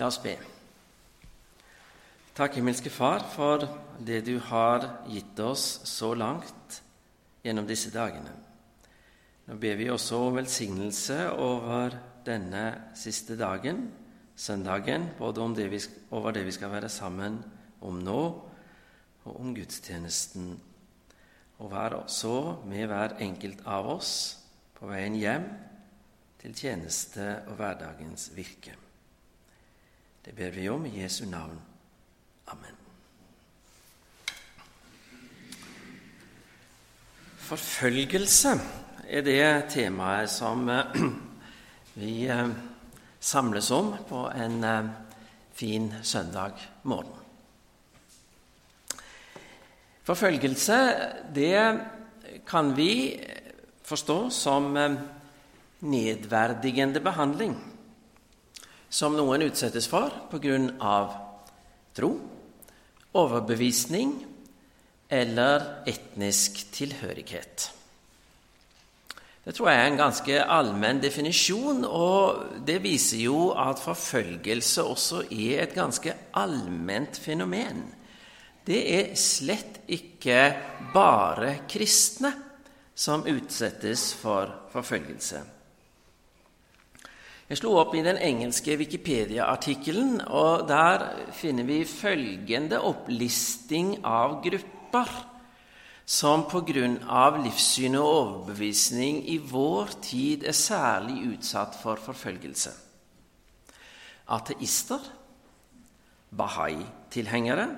La 0.00 0.08
oss 0.08 0.18
be. 0.22 0.32
Takk, 2.32 2.54
himmelske 2.56 2.88
Far, 2.88 3.26
for 3.34 3.66
det 4.00 4.22
du 4.24 4.38
har 4.40 4.86
gitt 5.12 5.40
oss 5.44 5.82
så 5.84 6.14
langt 6.16 6.78
gjennom 7.44 7.66
disse 7.68 7.90
dagene. 7.92 8.32
Nå 9.44 9.58
ber 9.60 9.76
vi 9.76 9.90
også 9.92 10.20
om 10.28 10.38
velsignelse 10.38 11.18
over 11.34 11.92
denne 12.24 12.94
siste 12.96 13.36
dagen, 13.36 13.90
søndagen, 14.36 15.10
både 15.18 15.44
det 15.58 15.66
vi, 15.74 15.80
over 16.10 16.32
det 16.32 16.46
vi 16.46 16.54
skal 16.56 16.72
være 16.72 16.88
sammen 16.88 17.42
om 17.84 17.98
nå, 18.00 18.22
og 19.24 19.40
om 19.40 19.52
gudstjenesten. 19.54 20.54
Og 21.60 21.70
vær 21.70 21.98
også 21.98 22.62
med 22.64 22.86
hver 22.88 23.18
enkelt 23.20 23.60
av 23.68 23.90
oss 23.98 24.14
på 24.78 24.88
veien 24.88 25.20
hjem 25.20 25.44
til 26.40 26.56
tjeneste 26.56 27.28
og 27.44 27.60
hverdagens 27.60 28.30
virke. 28.34 28.74
Det 30.24 30.32
ber 30.34 30.50
vi 30.50 30.68
om 30.68 30.84
i 30.86 31.00
Jesu 31.02 31.24
navn. 31.26 31.56
Amen. 32.46 32.76
Forfølgelse 37.42 38.52
er 39.08 39.24
det 39.26 39.46
temaet 39.74 40.30
som 40.30 40.68
eh, 40.70 41.00
vi 41.98 42.12
eh, 42.30 42.52
samles 43.18 43.70
om 43.74 43.90
på 44.06 44.28
en 44.30 44.62
eh, 44.64 44.92
fin 45.58 45.90
søndag 46.02 46.54
morgen. 46.82 47.18
Forfølgelse, 50.06 50.78
det 51.34 51.58
kan 52.46 52.76
vi 52.76 53.18
forstå 53.82 54.30
som 54.30 54.72
nedverdigende 55.80 57.00
behandling 57.00 57.71
som 58.92 59.16
noen 59.16 59.46
utsettes 59.46 59.88
for 59.88 60.12
pga. 60.30 60.96
tro, 61.96 62.10
overbevisning 63.12 64.12
eller 65.08 65.84
etnisk 65.88 66.60
tilhørighet. 66.72 67.70
Det 69.42 69.56
tror 69.56 69.68
jeg 69.68 69.80
er 69.80 69.88
en 69.90 69.98
ganske 69.98 70.42
allmenn 70.54 71.00
definisjon, 71.02 71.82
og 71.84 72.60
det 72.64 72.78
viser 72.84 73.24
jo 73.24 73.50
at 73.58 73.82
forfølgelse 73.82 74.84
også 74.86 75.24
er 75.34 75.64
et 75.64 75.74
ganske 75.74 76.14
allment 76.38 77.18
fenomen. 77.18 77.82
Det 78.62 78.78
er 78.94 79.16
slett 79.18 79.82
ikke 79.90 80.38
bare 80.94 81.56
kristne 81.68 82.30
som 82.94 83.26
utsettes 83.26 84.12
for 84.14 84.70
forfølgelse. 84.70 85.42
Jeg 87.50 87.58
slo 87.58 87.74
opp 87.80 87.96
i 87.98 88.04
den 88.04 88.20
engelske 88.22 88.76
Wikipedia-artikkelen, 88.78 90.20
og 90.30 90.68
der 90.70 91.02
finner 91.34 91.66
vi 91.66 91.82
følgende 91.88 92.78
opplisting 92.86 93.96
av 94.06 94.38
grupper 94.44 95.10
som 96.06 96.46
pga. 96.46 96.86
livssyn 97.42 97.96
og 97.98 98.06
overbevisning 98.06 99.24
i 99.28 99.38
vår 99.38 99.90
tid 100.02 100.44
er 100.44 100.52
særlig 100.52 101.34
utsatt 101.34 101.74
for 101.82 101.96
forfølgelse. 101.96 102.72
Ateister, 104.28 105.02
bahai-tilhengere, 106.30 107.68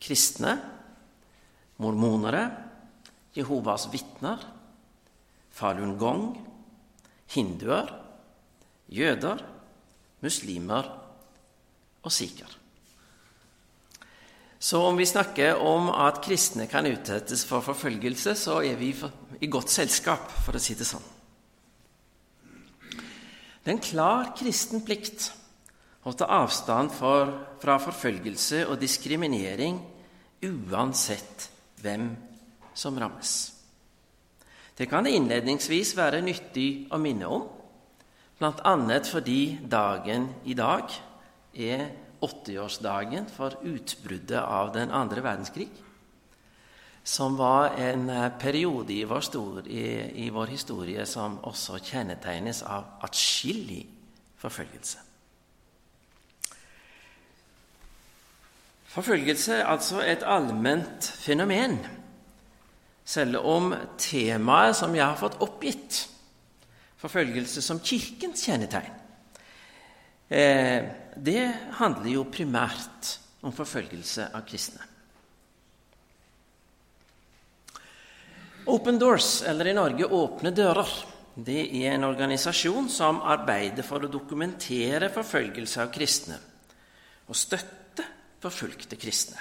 kristne, 0.00 0.58
mormonere, 1.78 2.50
Jehovas 3.34 3.88
vitner, 3.90 4.38
Falun 5.50 5.96
Gong, 5.98 6.36
hinduer 7.34 8.03
jøder, 8.94 9.42
muslimer 10.24 10.90
og 12.04 12.12
sikher. 12.12 12.50
Så 14.64 14.80
om 14.80 14.96
vi 14.96 15.04
snakker 15.04 15.60
om 15.60 15.90
at 15.92 16.22
kristne 16.24 16.64
kan 16.70 16.86
utsettes 16.88 17.42
for 17.44 17.60
forfølgelse, 17.60 18.32
så 18.34 18.62
er 18.64 18.78
vi 18.80 18.94
i 19.44 19.50
godt 19.52 19.68
selskap, 19.68 20.30
for 20.44 20.56
å 20.56 20.62
si 20.62 20.76
det 20.78 20.86
sånn. 20.88 21.04
Det 23.64 23.72
er 23.72 23.74
en 23.76 23.84
klar 23.84 24.30
kristen 24.36 24.80
plikt 24.84 25.30
å 26.04 26.12
ta 26.16 26.28
avstand 26.40 26.92
for, 26.92 27.32
fra 27.60 27.76
forfølgelse 27.80 28.64
og 28.68 28.80
diskriminering 28.80 29.80
uansett 30.44 31.48
hvem 31.80 32.10
som 32.76 32.96
rammes. 33.00 33.34
Det 34.76 34.88
kan 34.90 35.06
innledningsvis 35.06 35.94
være 35.96 36.24
nyttig 36.24 36.68
å 36.92 37.00
minne 37.00 37.28
om 37.28 37.44
Bl.a. 38.44 39.00
fordi 39.08 39.58
dagen 39.70 40.28
i 40.44 40.54
dag 40.54 40.90
er 41.54 41.86
80-årsdagen 42.20 43.28
for 43.32 43.56
utbruddet 43.64 44.40
av 44.40 44.72
den 44.74 44.90
andre 44.92 45.22
verdenskrig, 45.24 45.70
som 47.04 47.38
var 47.40 47.76
en 47.80 48.10
eh, 48.10 48.28
periode 48.40 48.92
i 48.92 49.04
vår, 49.08 49.20
stor, 49.20 49.64
i, 49.64 49.86
i 50.26 50.28
vår 50.32 50.52
historie 50.52 51.06
som 51.06 51.38
også 51.44 51.80
kjennetegnes 51.84 52.62
av 52.68 53.00
atskillig 53.04 53.82
forfølgelse. 54.40 55.00
Forfølgelse 58.94 59.60
er 59.60 59.68
altså 59.72 60.04
et 60.04 60.22
allment 60.22 61.12
fenomen, 61.18 61.78
selv 63.04 63.40
om 63.40 63.72
temaet 63.98 64.76
som 64.76 64.92
jeg 64.96 65.04
har 65.04 65.20
fått 65.20 65.40
oppgitt, 65.44 66.13
forfølgelse 67.04 67.62
som 67.64 67.82
Kirkens 67.84 68.46
kjennetegn. 68.48 69.00
Eh, 70.28 70.86
det 71.16 71.44
handler 71.78 72.10
jo 72.10 72.24
primært 72.32 73.14
om 73.44 73.52
forfølgelse 73.52 74.30
av 74.34 74.44
kristne. 74.48 74.90
Open 78.72 78.96
Doors, 78.98 79.42
eller 79.44 79.68
i 79.68 79.76
Norge 79.76 80.08
Åpne 80.08 80.50
dører, 80.56 80.92
det 81.34 81.66
er 81.82 81.92
en 81.92 82.06
organisasjon 82.08 82.88
som 82.88 83.20
arbeider 83.26 83.84
for 83.84 84.06
å 84.06 84.10
dokumentere 84.10 85.10
forfølgelse 85.12 85.82
av 85.82 85.90
kristne 85.92 86.38
og 87.28 87.36
støtte 87.36 88.06
forfulgte 88.44 88.96
kristne. 89.00 89.40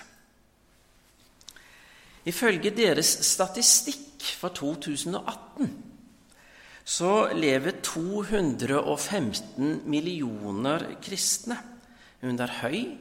Ifølge 2.27 2.71
deres 2.75 3.11
statistikk 3.27 4.23
for 4.39 4.55
2018 4.55 5.82
så 6.83 7.31
lever 7.33 7.71
215 7.83 9.81
millioner 9.87 10.95
kristne 11.03 11.57
under 12.23 12.47
høy 12.61 12.97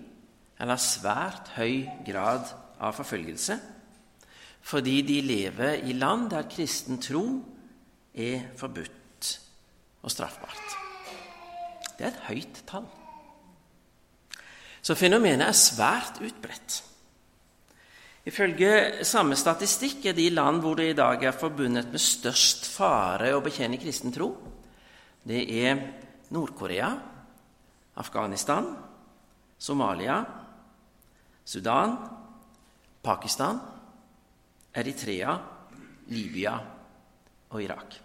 eller 0.63 0.77
svært 0.79 1.49
høy 1.57 1.89
grad 2.07 2.47
av 2.83 2.95
forfølgelse 2.95 3.59
fordi 4.63 5.01
de 5.03 5.21
lever 5.27 5.83
i 5.91 5.93
land 5.99 6.31
der 6.31 6.47
kristen 6.51 7.01
tro 7.03 7.25
er 8.15 8.45
forbudt 8.59 9.41
og 10.03 10.11
straffbart. 10.11 10.77
Det 11.99 12.07
er 12.07 12.13
et 12.13 12.25
høyt 12.29 12.63
tall. 12.69 12.87
Så 14.83 14.95
fenomenet 14.99 15.47
er 15.47 15.57
svært 15.57 16.23
utbredt. 16.23 16.83
Ifølge 18.23 19.03
samme 19.03 19.35
statistikk 19.35 20.07
er 20.07 20.15
de 20.15 20.29
land 20.31 20.61
hvor 20.63 20.77
det 20.79 20.93
i 20.93 20.99
dag 20.99 21.25
er 21.27 21.35
forbundet 21.35 21.89
med 21.91 22.03
størst 22.03 22.69
fare 22.71 23.33
å 23.35 23.43
bekjenne 23.43 23.81
kristen 23.83 24.15
tro, 24.15 24.29
det 25.27 25.43
er 25.59 25.81
Nord-Korea, 26.35 26.93
Afghanistan, 27.99 28.71
Somalia, 29.59 30.21
Sudan, 31.45 31.97
Pakistan, 33.03 33.59
Eritrea, 34.75 35.35
Libya 36.15 36.55
og 37.51 37.63
Irak. 37.63 37.99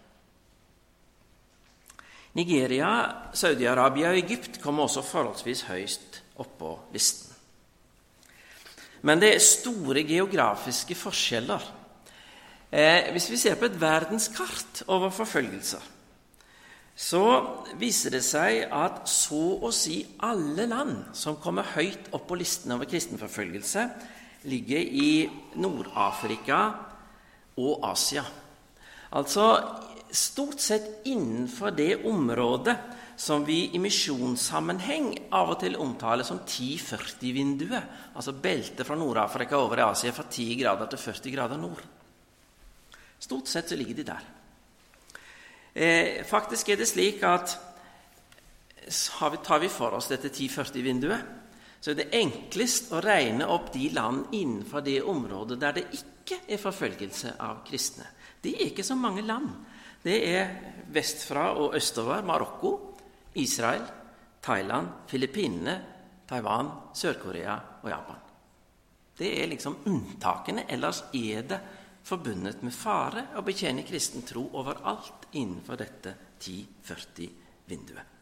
Nigeria, 2.37 2.89
Saudi-Arabia 3.33 4.11
og 4.11 4.19
Egypt 4.19 4.59
kommer 4.61 4.85
også 4.85 5.05
forholdsvis 5.05 5.65
høyst 5.69 6.21
oppå 6.41 6.73
listen. 6.93 7.36
Men 9.07 9.21
det 9.23 9.33
er 9.33 9.43
store 9.43 10.03
geografiske 10.07 10.97
forskjeller. 10.99 11.63
Eh, 12.67 13.11
hvis 13.15 13.29
vi 13.31 13.39
ser 13.39 13.55
på 13.55 13.69
et 13.69 13.79
verdenskart 13.79 14.81
over 14.91 15.13
forfølgelser, 15.15 15.83
så 16.97 17.23
viser 17.77 18.15
det 18.17 18.23
seg 18.25 18.65
at 18.73 19.05
så 19.07 19.59
å 19.61 19.69
si 19.71 20.01
alle 20.25 20.65
land 20.67 21.13
som 21.15 21.37
kommer 21.39 21.75
høyt 21.75 22.09
opp 22.17 22.25
på 22.27 22.39
listen 22.39 22.73
over 22.73 22.89
kristenforfølgelse, 22.89 23.83
ligger 24.49 24.81
i 24.81 25.11
Nord-Afrika 25.61 26.59
og 27.61 27.85
Asia. 27.85 28.25
Altså 29.15 29.45
stort 30.11 30.59
sett 30.63 31.07
innenfor 31.07 31.75
det 31.77 32.01
området 32.07 32.75
som 33.17 33.45
vi 33.45 33.71
i 33.73 33.79
misjonssammenheng 33.81 35.09
av 35.33 35.55
og 35.55 35.61
til 35.63 35.77
omtaler 35.81 36.25
som 36.25 36.43
10-40-vinduet. 36.45 37.93
Altså 38.13 38.35
beltet 38.37 38.85
fra 38.85 38.97
Nord-Afrika 38.97 39.57
over 39.57 39.81
i 39.81 39.85
Asia 39.87 40.13
fra 40.13 40.27
10 40.29 40.57
grader 40.61 40.91
til 40.91 41.01
40 41.01 41.33
grader 41.33 41.57
nord. 41.57 41.81
Stort 43.17 43.49
sett 43.49 43.71
så 43.73 43.77
ligger 43.79 43.97
de 43.97 44.05
der. 44.05 44.27
Eh, 45.73 46.23
faktisk 46.29 46.69
er 46.69 46.77
det 46.77 46.87
slik 46.89 47.23
at 47.25 47.57
tar 49.43 49.59
vi 49.59 49.69
for 49.69 49.97
oss 49.97 50.07
dette 50.13 50.29
1040-vinduet, 50.29 51.33
så 51.81 51.91
er 51.91 51.97
det 51.97 52.11
enklest 52.17 52.91
å 52.93 53.01
regne 53.01 53.47
opp 53.49 53.71
de 53.73 53.89
land 53.93 54.33
innenfor 54.33 54.85
det 54.85 55.01
området 55.01 55.57
der 55.61 55.75
det 55.77 55.87
ikke 55.97 56.39
er 56.47 56.61
forfølgelse 56.61 57.33
av 57.41 57.65
kristne. 57.65 58.05
Det 58.41 58.53
er 58.53 58.69
ikke 58.69 58.85
så 58.85 58.95
mange 58.95 59.25
land. 59.25 59.49
Det 60.03 60.17
er 60.29 60.53
vestfra 60.93 61.49
og 61.57 61.75
østover 61.75 62.21
Marokko, 62.25 62.86
Israel, 63.41 63.83
Thailand, 64.41 65.05
Filippinene, 65.07 65.75
Taiwan, 66.27 66.71
Sør-Korea 66.95 67.57
og 67.81 67.89
Japan. 67.91 68.23
Det 69.17 69.29
er 69.41 69.49
liksom 69.49 69.79
unntakene. 69.89 70.67
Ellers 70.69 71.03
er 71.15 71.47
det 71.49 71.59
forbundet 72.07 72.61
med 72.63 72.75
fare 72.75 73.25
å 73.35 73.43
betjene 73.45 73.85
kristen 73.87 74.23
tro 74.27 74.45
overalt 74.59 75.27
innenfor 75.35 75.79
dette 75.79 76.13
1040-vinduet. 76.37 78.13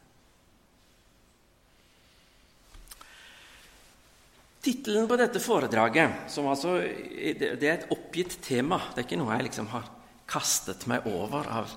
Tittelen 4.66 5.06
på 5.06 5.18
dette 5.20 5.38
foredraget, 5.44 6.24
som 6.34 6.48
altså, 6.50 6.80
det 6.82 7.68
er 7.68 7.76
et 7.76 7.92
oppgitt 7.94 8.40
tema 8.42 8.80
Det 8.88 9.04
er 9.04 9.06
ikke 9.06 9.20
noe 9.20 9.36
jeg 9.36 9.46
liksom 9.52 9.68
har 9.70 9.92
kastet 10.26 10.88
meg 10.90 11.06
over 11.06 11.46
av, 11.54 11.76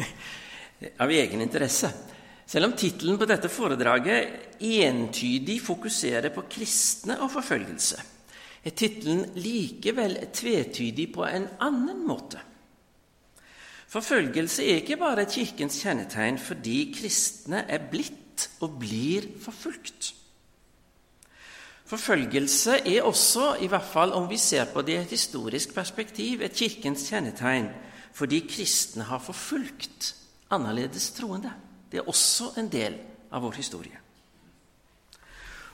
av 1.04 1.12
egen 1.12 1.44
interesse. 1.44 1.90
Selv 2.46 2.68
om 2.68 2.74
tittelen 2.76 3.18
på 3.18 3.28
dette 3.28 3.48
foredraget 3.48 4.58
entydig 4.64 5.58
fokuserer 5.64 6.30
på 6.34 6.44
kristne 6.50 7.16
og 7.24 7.32
forfølgelse, 7.32 8.02
er 8.64 8.72
tittelen 8.76 9.24
likevel 9.36 10.18
tvetydig 10.32 11.10
på 11.12 11.24
en 11.28 11.46
annen 11.64 12.04
måte. 12.08 12.40
Forfølgelse 13.94 14.64
er 14.64 14.80
ikke 14.80 14.98
bare 14.98 15.26
Kirkens 15.30 15.78
kjennetegn 15.84 16.40
fordi 16.42 16.78
kristne 16.96 17.62
er 17.70 17.84
blitt 17.90 18.48
og 18.64 18.78
blir 18.80 19.28
forfulgt. 19.40 20.14
Forfølgelse 21.84 22.80
er 22.88 23.04
også, 23.04 23.54
i 23.60 23.68
hvert 23.70 23.86
fall 23.86 24.14
om 24.16 24.26
vi 24.30 24.38
ser 24.40 24.66
på 24.72 24.82
det 24.82 24.96
i 24.96 25.02
et 25.02 25.12
historisk 25.14 25.74
perspektiv, 25.76 26.40
et 26.42 26.56
Kirkens 26.56 27.06
kjennetegn 27.10 27.68
fordi 28.14 28.44
kristne 28.46 29.06
har 29.08 29.22
forfulgt 29.22 30.14
annerledes 30.54 31.10
troende. 31.16 31.50
Det 31.94 32.00
er 32.02 32.08
også 32.10 32.48
en 32.58 32.66
del 32.66 32.96
av 33.30 33.44
vår 33.44 33.52
historie. 33.54 34.00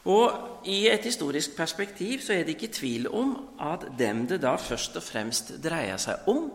Og 0.04 0.66
I 0.68 0.82
et 0.92 1.04
historisk 1.08 1.54
perspektiv 1.56 2.20
så 2.20 2.34
er 2.34 2.44
det 2.44 2.58
ikke 2.58 2.74
tvil 2.76 3.06
om 3.08 3.30
at 3.56 3.86
dem 3.96 4.26
det 4.28 4.42
da 4.42 4.52
først 4.60 4.98
og 5.00 5.04
fremst 5.04 5.54
dreier 5.64 5.96
seg 6.00 6.28
om, 6.28 6.50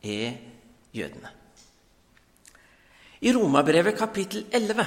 er 0.00 0.38
jødene. 0.96 1.28
I 3.20 3.34
Romabrevet 3.36 3.98
kapittel 4.00 4.46
11 4.48 4.86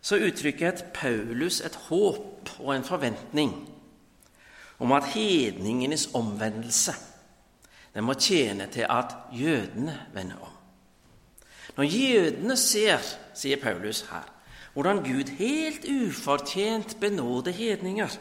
så 0.00 0.16
uttrykker 0.16 0.68
et 0.72 0.84
Paulus 0.96 1.60
et 1.60 1.76
håp 1.90 2.48
og 2.58 2.72
en 2.74 2.84
forventning 2.84 3.52
om 4.80 4.92
at 4.96 5.12
hedningenes 5.12 6.08
omvendelse 6.16 6.96
den 7.94 8.08
må 8.08 8.16
tjene 8.16 8.70
til 8.72 8.88
at 8.88 9.12
jødene 9.36 9.98
vender 10.14 10.40
om. 10.40 10.49
Når 11.76 11.84
jødene 11.84 12.56
ser, 12.56 13.04
sier 13.34 13.60
Paulus 13.62 14.02
her, 14.10 14.26
hvordan 14.74 15.02
Gud 15.04 15.30
helt 15.38 15.86
ufortjent 15.90 16.96
benåder 17.00 17.52
hedninger, 17.52 18.18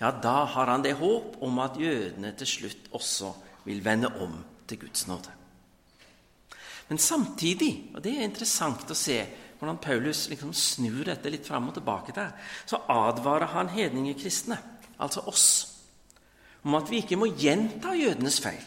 ja, 0.00 0.10
da 0.10 0.44
har 0.44 0.70
han 0.70 0.84
det 0.84 0.96
håp 0.98 1.38
om 1.42 1.58
at 1.64 1.78
jødene 1.80 2.34
til 2.36 2.46
slutt 2.46 2.90
også 2.92 3.32
vil 3.64 3.84
vende 3.84 4.10
om 4.20 4.36
til 4.68 4.80
Guds 4.80 5.06
nåde. 5.08 5.32
Men 6.88 6.98
samtidig, 6.98 7.90
og 7.94 8.04
det 8.04 8.12
er 8.14 8.28
interessant 8.28 8.90
å 8.90 8.96
se 8.96 9.18
hvordan 9.58 9.80
Paulus 9.82 10.26
liksom 10.28 10.52
snur 10.52 11.06
dette 11.08 11.30
litt 11.32 11.46
fram 11.48 11.70
og 11.70 11.78
tilbake 11.78 12.12
der, 12.14 12.34
så 12.68 12.82
advarer 12.92 13.54
han 13.56 13.72
hedningekristne, 13.72 14.58
altså 15.00 15.24
oss, 15.26 15.48
om 16.62 16.76
at 16.76 16.90
vi 16.90 17.00
ikke 17.00 17.16
må 17.18 17.30
gjenta 17.32 17.94
jødenes 17.96 18.40
feil 18.42 18.64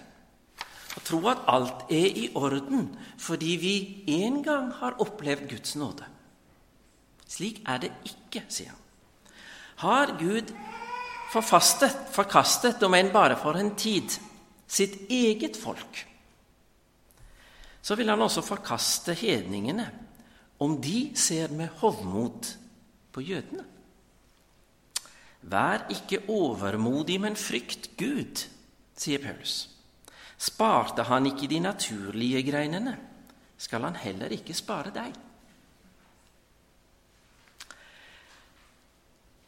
og 0.95 1.03
tro 1.05 1.19
at 1.29 1.43
alt 1.47 1.91
er 1.93 2.17
i 2.23 2.29
orden 2.35 2.89
fordi 3.19 3.55
vi 3.61 3.73
en 4.19 4.41
gang 4.43 4.71
har 4.79 4.97
opplevd 5.01 5.49
Guds 5.51 5.75
nåde. 5.75 6.07
Slik 7.29 7.61
er 7.69 7.83
det 7.83 7.91
ikke, 8.09 8.43
sier 8.49 8.73
han. 8.73 8.85
Har 9.79 10.15
Gud 10.19 10.49
forfastet, 11.31 11.93
forkastet, 12.11 12.81
om 12.83 12.95
enn 12.97 13.13
bare 13.13 13.37
for 13.39 13.57
en 13.59 13.75
tid, 13.77 14.17
sitt 14.69 15.09
eget 15.09 15.57
folk, 15.57 16.05
så 17.81 17.95
vil 17.95 18.09
han 18.11 18.21
også 18.21 18.43
forkaste 18.45 19.15
hedningene 19.17 19.87
om 20.59 20.75
de 20.81 21.11
ser 21.17 21.53
med 21.55 21.71
hovmod 21.79 22.49
på 23.15 23.23
jødene. 23.23 23.63
Vær 25.41 25.87
ikke 25.89 26.25
overmodig, 26.27 27.21
men 27.21 27.37
frykt 27.39 27.93
Gud, 27.97 28.43
sier 28.99 29.23
Paulus. 29.23 29.69
Sparte 30.39 31.03
han 31.09 31.27
ikke 31.27 31.49
de 31.51 31.59
naturlige 31.59 32.45
greinene, 32.47 32.95
skal 33.59 33.83
han 33.83 33.97
heller 33.99 34.31
ikke 34.31 34.55
spare 34.55 34.93
deg. 34.95 35.17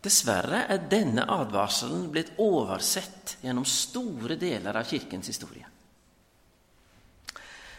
Dessverre 0.01 0.65
er 0.73 0.81
denne 0.91 1.27
advarselen 1.29 2.09
blitt 2.11 2.33
oversett 2.41 3.37
gjennom 3.45 3.67
store 3.69 4.35
deler 4.41 4.75
av 4.75 4.89
Kirkens 4.89 5.29
historie. 5.31 5.67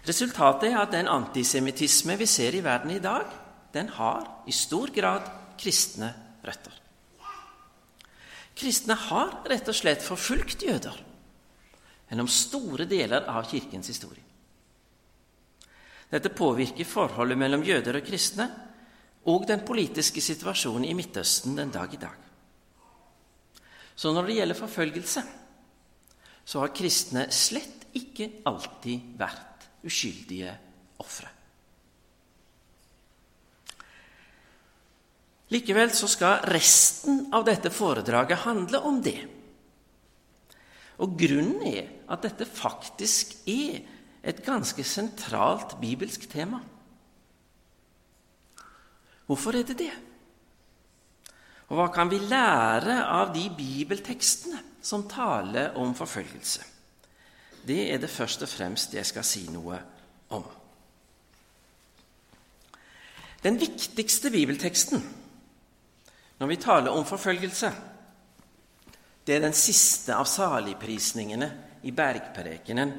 Resultatet 0.06 0.70
er 0.70 0.80
at 0.80 0.94
den 0.94 1.10
antisemittisme 1.10 2.16
vi 2.18 2.26
ser 2.30 2.54
i 2.56 2.64
verden 2.64 2.94
i 2.94 3.02
dag, 3.02 3.26
den 3.74 3.90
har 3.98 4.24
i 4.48 4.54
stor 4.54 4.90
grad 4.94 5.28
kristne 5.60 6.14
røtter. 6.46 6.74
Kristne 8.56 8.96
har 9.08 9.42
rett 9.50 9.68
og 9.68 9.76
slett 9.76 10.04
forfulgt 10.04 10.64
jøder 10.64 10.96
gjennom 12.12 12.28
store 12.28 12.84
deler 12.84 13.24
av 13.24 13.46
Kirkens 13.48 13.88
historie. 13.88 14.20
Dette 16.12 16.28
påvirker 16.28 16.84
forholdet 16.84 17.40
mellom 17.40 17.64
jøder 17.64 17.96
og 17.96 18.04
kristne 18.04 18.50
og 19.32 19.46
den 19.48 19.62
politiske 19.64 20.20
situasjonen 20.20 20.84
i 20.90 20.92
Midtøsten 20.98 21.56
den 21.56 21.72
dag 21.72 21.88
i 21.88 22.02
dag. 22.02 22.18
Så 23.96 24.12
når 24.12 24.28
det 24.28 24.36
gjelder 24.36 24.60
forfølgelse, 24.60 25.24
så 26.44 26.60
har 26.60 26.76
kristne 26.76 27.26
slett 27.32 27.88
ikke 27.96 28.28
alltid 28.44 29.16
vært 29.16 29.68
uskyldige 29.88 30.52
ofre. 31.00 31.32
Likevel 35.52 35.96
så 35.96 36.12
skal 36.12 36.44
resten 36.52 37.30
av 37.32 37.48
dette 37.48 37.72
foredraget 37.72 38.44
handle 38.44 38.84
om 38.84 39.00
det. 39.00 39.22
Og 41.00 41.16
grunnen 41.18 41.62
er 41.66 41.88
at 42.12 42.24
dette 42.26 42.46
faktisk 42.46 43.34
er 43.48 43.80
et 44.22 44.42
ganske 44.44 44.84
sentralt 44.86 45.78
bibelsk 45.80 46.28
tema. 46.30 46.60
Hvorfor 49.26 49.56
er 49.56 49.64
det 49.66 49.78
det? 49.78 49.92
Og 51.70 51.78
hva 51.78 51.88
kan 51.94 52.10
vi 52.10 52.18
lære 52.20 52.98
av 53.08 53.32
de 53.34 53.46
bibeltekstene 53.56 54.60
som 54.82 55.06
taler 55.08 55.78
om 55.80 55.94
forfølgelse? 55.96 56.66
Det 57.66 57.80
er 57.94 58.02
det 58.02 58.10
først 58.10 58.42
og 58.44 58.50
fremst 58.50 58.94
jeg 58.94 59.06
skal 59.06 59.24
si 59.24 59.46
noe 59.54 59.78
om. 60.34 60.44
Den 63.42 63.58
viktigste 63.58 64.30
bibelteksten 64.30 65.02
når 66.42 66.48
vi 66.50 66.56
taler 66.56 66.90
om 66.90 67.04
forfølgelse, 67.06 67.68
det 69.24 69.36
er 69.36 69.44
den 69.44 69.54
siste 69.54 70.16
av 70.16 70.26
saligprisningene 70.26 71.48
i 71.86 71.92
bergprekenen, 71.94 72.92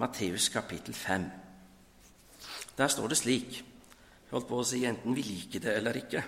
Matteus 0.00 0.48
kapittel 0.52 0.94
5. 0.96 1.26
Der 2.76 2.88
står 2.88 3.12
det 3.12 3.20
slik 3.20 3.60
Holdt 4.32 4.46
på 4.48 4.62
å 4.62 4.64
si 4.64 4.78
enten 4.88 5.12
vi 5.12 5.20
liker 5.26 5.60
det 5.60 5.74
eller 5.76 5.96
ikke. 5.98 6.22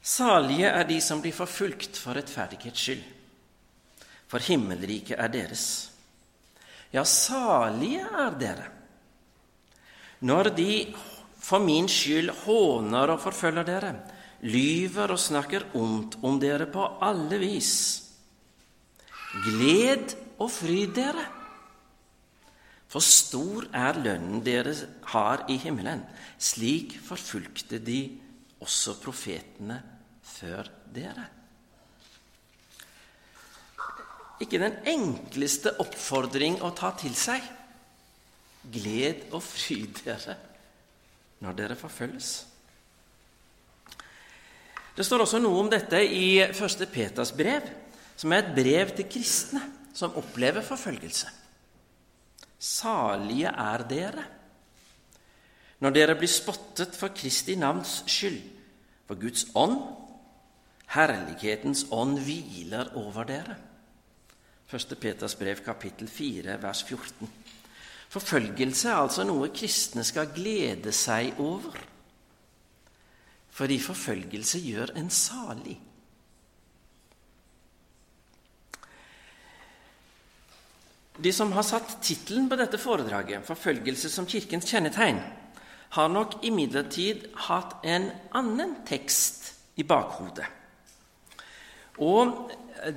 Salige 0.00 0.70
er 0.72 0.86
de 0.88 0.96
som 1.04 1.20
blir 1.20 1.36
forfulgt 1.36 1.98
for 2.00 2.16
rettferdighets 2.16 2.80
skyld, 2.80 3.02
for 4.32 4.40
himmelriket 4.40 5.20
er 5.20 5.28
deres. 5.28 5.66
Ja, 6.96 7.04
salige 7.04 8.08
er 8.08 8.40
dere 8.40 8.70
når 10.24 10.48
de 10.56 10.94
for 11.44 11.60
min 11.60 11.88
skyld 11.90 12.30
håner 12.44 13.12
og 13.12 13.20
forfølger 13.20 13.66
dere 13.68 13.90
lyver 14.44 15.14
og 15.14 15.20
snakker 15.20 15.70
ondt 15.78 16.18
om 16.24 16.36
dere 16.42 16.66
på 16.70 16.84
alle 17.04 17.38
vis. 17.40 17.72
Gled 19.44 20.14
og 20.38 20.50
fryd 20.52 20.92
dere, 20.96 21.24
for 22.94 23.02
stor 23.02 23.66
er 23.74 23.96
lønnen 23.98 24.42
dere 24.46 24.74
har 25.10 25.48
i 25.50 25.56
himmelen. 25.58 26.04
Slik 26.38 26.94
forfulgte 27.02 27.80
de 27.82 28.04
også 28.62 28.94
profetene 29.02 29.80
før 30.22 30.68
dere. 30.94 31.24
Ikke 34.44 34.60
den 34.62 34.76
enkleste 34.90 35.72
oppfordring 35.82 36.60
å 36.62 36.70
ta 36.76 36.92
til 37.00 37.14
seg. 37.18 37.42
Gled 38.74 39.30
og 39.34 39.42
fryd 39.42 40.04
dere. 40.04 40.36
når 41.44 41.56
dere 41.58 41.74
forfølges. 41.76 42.53
Det 44.94 45.06
står 45.06 45.24
også 45.24 45.40
noe 45.42 45.58
om 45.64 45.70
dette 45.70 45.98
i 46.06 46.38
1. 46.44 46.84
Peters 46.92 47.32
brev, 47.34 47.66
som 48.16 48.32
er 48.32 48.44
et 48.44 48.54
brev 48.54 48.94
til 48.94 49.08
kristne 49.10 49.62
som 49.94 50.14
opplever 50.18 50.62
forfølgelse. 50.62 51.30
Salige 52.58 53.50
er 53.50 53.84
dere 53.90 54.24
når 55.84 55.92
dere 55.92 56.14
blir 56.16 56.30
spottet 56.30 56.94
for 56.96 57.12
Kristi 57.12 57.58
navns 57.60 57.98
skyld, 58.08 58.38
for 59.04 59.20
Guds 59.20 59.50
ånd, 59.58 59.74
herlighetens 60.94 61.82
ånd, 61.92 62.14
hviler 62.24 62.94
over 62.96 63.26
dere. 63.28 63.56
1. 64.70 64.94
Peters 65.00 65.34
brev, 65.36 65.60
kapittel 65.66 66.08
4, 66.08 66.56
vers 66.62 66.80
14. 66.88 67.28
Forfølgelse 68.14 68.88
er 68.88 69.02
altså 69.02 69.26
noe 69.28 69.50
kristne 69.52 70.06
skal 70.06 70.32
glede 70.32 70.94
seg 70.94 71.36
over, 71.42 71.76
fordi 73.54 73.78
forfølgelse 73.78 74.60
gjør 74.64 74.94
en 74.98 75.10
salig. 75.10 75.76
De 81.14 81.30
som 81.32 81.52
har 81.54 81.62
satt 81.62 82.00
tittelen 82.02 82.48
på 82.50 82.58
dette 82.58 82.78
foredraget, 82.78 83.46
'Forfølgelse 83.46 84.10
som 84.10 84.26
Kirkens 84.26 84.66
kjennetegn', 84.66 85.22
har 85.90 86.08
nok 86.08 86.42
imidlertid 86.42 87.28
hatt 87.46 87.76
en 87.84 88.10
annen 88.34 88.76
tekst 88.86 89.54
i 89.76 89.82
bakhodet. 89.82 90.46
Og 91.98 92.50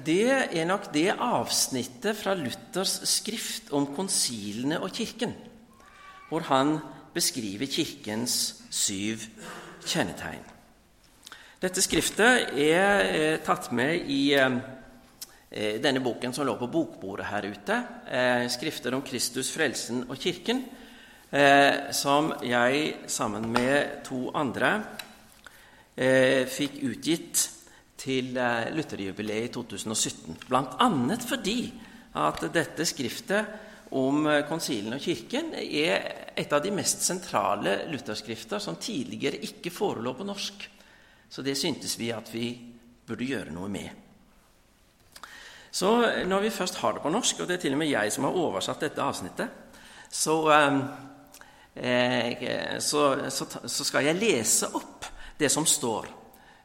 det 0.06 0.58
er 0.58 0.66
nok 0.66 0.90
det 0.94 1.14
avsnittet 1.14 2.18
fra 2.18 2.34
Luthers 2.34 2.98
skrift 3.08 3.70
om 3.72 3.86
konsilene 3.96 4.82
og 4.82 4.92
Kirken, 4.92 5.36
hvor 6.30 6.40
han 6.50 6.80
beskriver 7.14 7.70
Kirkens 7.70 8.64
syv 8.72 9.22
kjennetegn. 9.88 10.44
Dette 11.58 11.82
skriftet 11.82 12.54
er 12.54 13.40
tatt 13.46 13.72
med 13.74 14.10
i 14.14 14.36
eh, 14.38 15.80
denne 15.82 16.04
boken 16.06 16.36
som 16.36 16.46
lå 16.46 16.54
på 16.60 16.70
bokbordet 16.70 17.32
her 17.32 17.48
ute, 17.50 17.78
eh, 18.06 18.46
'Skrifter 18.48 18.94
om 18.94 19.02
Kristus, 19.02 19.50
frelsen 19.52 20.06
og 20.10 20.18
Kirken', 20.22 20.64
eh, 21.32 21.92
som 21.92 22.34
jeg 22.44 22.96
sammen 23.08 23.52
med 23.52 24.04
to 24.06 24.30
andre 24.36 24.84
fikk 26.48 26.78
utgitt 26.88 27.42
til 27.98 28.38
eh, 28.38 28.70
Lutherjubileet 28.76 29.50
i 29.50 29.54
2017. 29.54 30.38
Bl.a. 30.48 31.18
fordi 31.28 31.60
at 32.18 32.46
dette 32.54 32.86
skriftet 32.88 33.92
om 33.98 34.26
konsilene 34.26 34.48
konsilen 34.50 34.98
og 34.98 35.02
Kirken 35.02 35.54
er 35.58 36.27
et 36.38 36.54
av 36.54 36.62
de 36.62 36.72
mest 36.72 37.02
sentrale 37.02 37.80
lutherskrifter 37.92 38.62
som 38.62 38.78
tidligere 38.82 39.42
ikke 39.48 39.74
forelå 39.74 40.14
på 40.18 40.28
norsk. 40.28 40.68
Så 41.30 41.44
det 41.44 41.58
syntes 41.58 41.98
vi 42.00 42.12
at 42.14 42.30
vi 42.34 42.52
burde 43.08 43.26
gjøre 43.28 43.56
noe 43.56 43.70
med. 43.72 43.90
Så 45.72 45.90
når 46.26 46.46
vi 46.46 46.54
først 46.54 46.80
har 46.82 46.96
det 46.96 47.04
på 47.04 47.12
norsk, 47.14 47.42
og 47.42 47.48
det 47.48 47.58
er 47.58 47.64
til 47.66 47.76
og 47.76 47.82
med 47.82 47.92
jeg 47.92 48.14
som 48.14 48.28
har 48.28 48.38
oversatt 48.38 48.86
dette 48.86 49.04
avsnittet, 49.04 49.48
så, 50.10 50.38
eh, 51.76 52.80
så, 52.80 53.02
så, 53.30 53.48
så 53.66 53.84
skal 53.86 54.08
jeg 54.08 54.22
lese 54.22 54.70
opp 54.78 55.06
det 55.38 55.52
som 55.54 55.66
står 55.68 56.08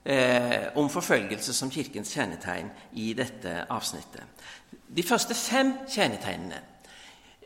eh, 0.05 0.69
om 0.81 0.89
forfølgelse 0.91 1.53
som 1.55 1.71
Kirkens 1.71 2.15
kjennetegn 2.15 2.71
i 3.03 3.13
dette 3.19 3.65
avsnittet. 3.69 4.45
De 4.93 5.05
første 5.05 5.35
fem 5.37 5.75
kjennetegnene 5.89 6.61
eh, 6.61 6.72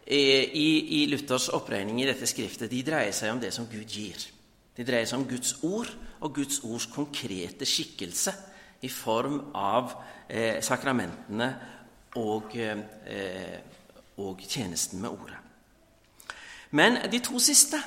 i, 0.06 1.02
i, 1.02 1.06
Luthers 1.10 1.48
oppregning 1.54 1.98
i 2.02 2.06
dette 2.06 2.28
skriftet 2.30 2.70
de 2.70 2.82
dreier 2.86 3.14
seg 3.14 3.32
om 3.32 3.40
det 3.42 3.52
som 3.54 3.66
Gud 3.70 3.90
gir. 3.90 4.20
De 4.76 4.84
dreier 4.86 5.08
seg 5.08 5.18
om 5.18 5.28
Guds 5.28 5.56
ord 5.66 5.90
og 6.20 6.34
Guds 6.36 6.60
ords 6.66 6.86
konkrete 6.92 7.66
skikkelse 7.66 8.34
i 8.86 8.90
form 8.92 9.40
av 9.56 9.96
eh, 10.28 10.60
sakramentene 10.62 11.48
og, 12.20 12.54
eh, 12.54 13.58
og 14.22 14.44
tjenesten 14.46 15.02
med 15.02 15.10
ordet. 15.10 15.40
Men 16.76 17.00
de 17.10 17.20
to 17.25 17.40
siste 17.42 17.80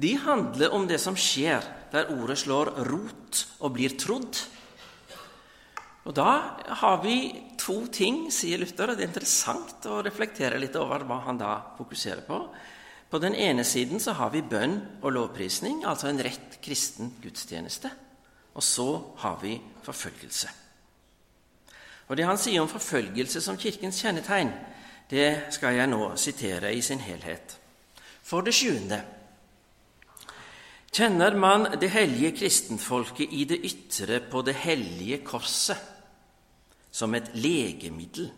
de 0.00 0.14
handler 0.22 0.72
om 0.72 0.86
det 0.88 1.00
som 1.02 1.16
skjer 1.18 1.64
der 1.92 2.12
ordet 2.14 2.38
slår 2.38 2.72
rot 2.86 3.44
og 3.58 3.74
blir 3.74 3.96
trodd. 3.98 4.38
Og 6.08 6.14
Da 6.16 6.56
har 6.80 7.02
vi 7.02 7.16
to 7.60 7.86
ting, 7.92 8.30
sier 8.32 8.58
Luther, 8.58 8.90
og 8.90 8.96
det 8.96 9.04
er 9.04 9.10
interessant 9.10 9.84
å 9.86 10.00
reflektere 10.02 10.58
litt 10.58 10.76
over 10.80 11.04
hva 11.04 11.20
han 11.26 11.38
da 11.38 11.58
fokuserer 11.76 12.24
på. 12.24 12.38
På 13.10 13.18
den 13.18 13.34
ene 13.34 13.64
siden 13.64 14.00
så 14.00 14.14
har 14.16 14.30
vi 14.30 14.40
bønn 14.42 14.78
og 15.02 15.12
lovprisning, 15.12 15.84
altså 15.84 16.08
en 16.08 16.22
rett 16.22 16.56
kristen 16.62 17.12
gudstjeneste. 17.20 17.90
Og 18.54 18.64
så 18.64 18.88
har 19.22 19.38
vi 19.42 19.58
forfølgelse. 19.84 20.48
Og 22.08 22.16
Det 22.16 22.26
han 22.26 22.38
sier 22.38 22.62
om 22.62 22.68
forfølgelse 22.68 23.40
som 23.40 23.58
Kirkens 23.58 24.00
kjennetegn, 24.02 24.50
det 25.10 25.52
skal 25.54 25.74
jeg 25.74 25.90
nå 25.90 26.16
sitere 26.16 26.72
i 26.74 26.80
sin 26.82 27.02
helhet. 27.02 27.58
For 28.22 28.42
det 28.42 28.54
sjuende 28.54 29.02
kjenner 30.90 31.36
man 31.38 31.68
det 31.80 31.92
hellige 31.94 32.34
kristenfolket 32.40 33.30
i 33.32 33.46
det 33.48 33.60
ytre 33.66 34.20
på 34.30 34.42
det 34.46 34.56
hellige 34.64 35.22
korset 35.26 35.78
som 36.90 37.14
et 37.14 37.30
legemiddel. 37.38 38.30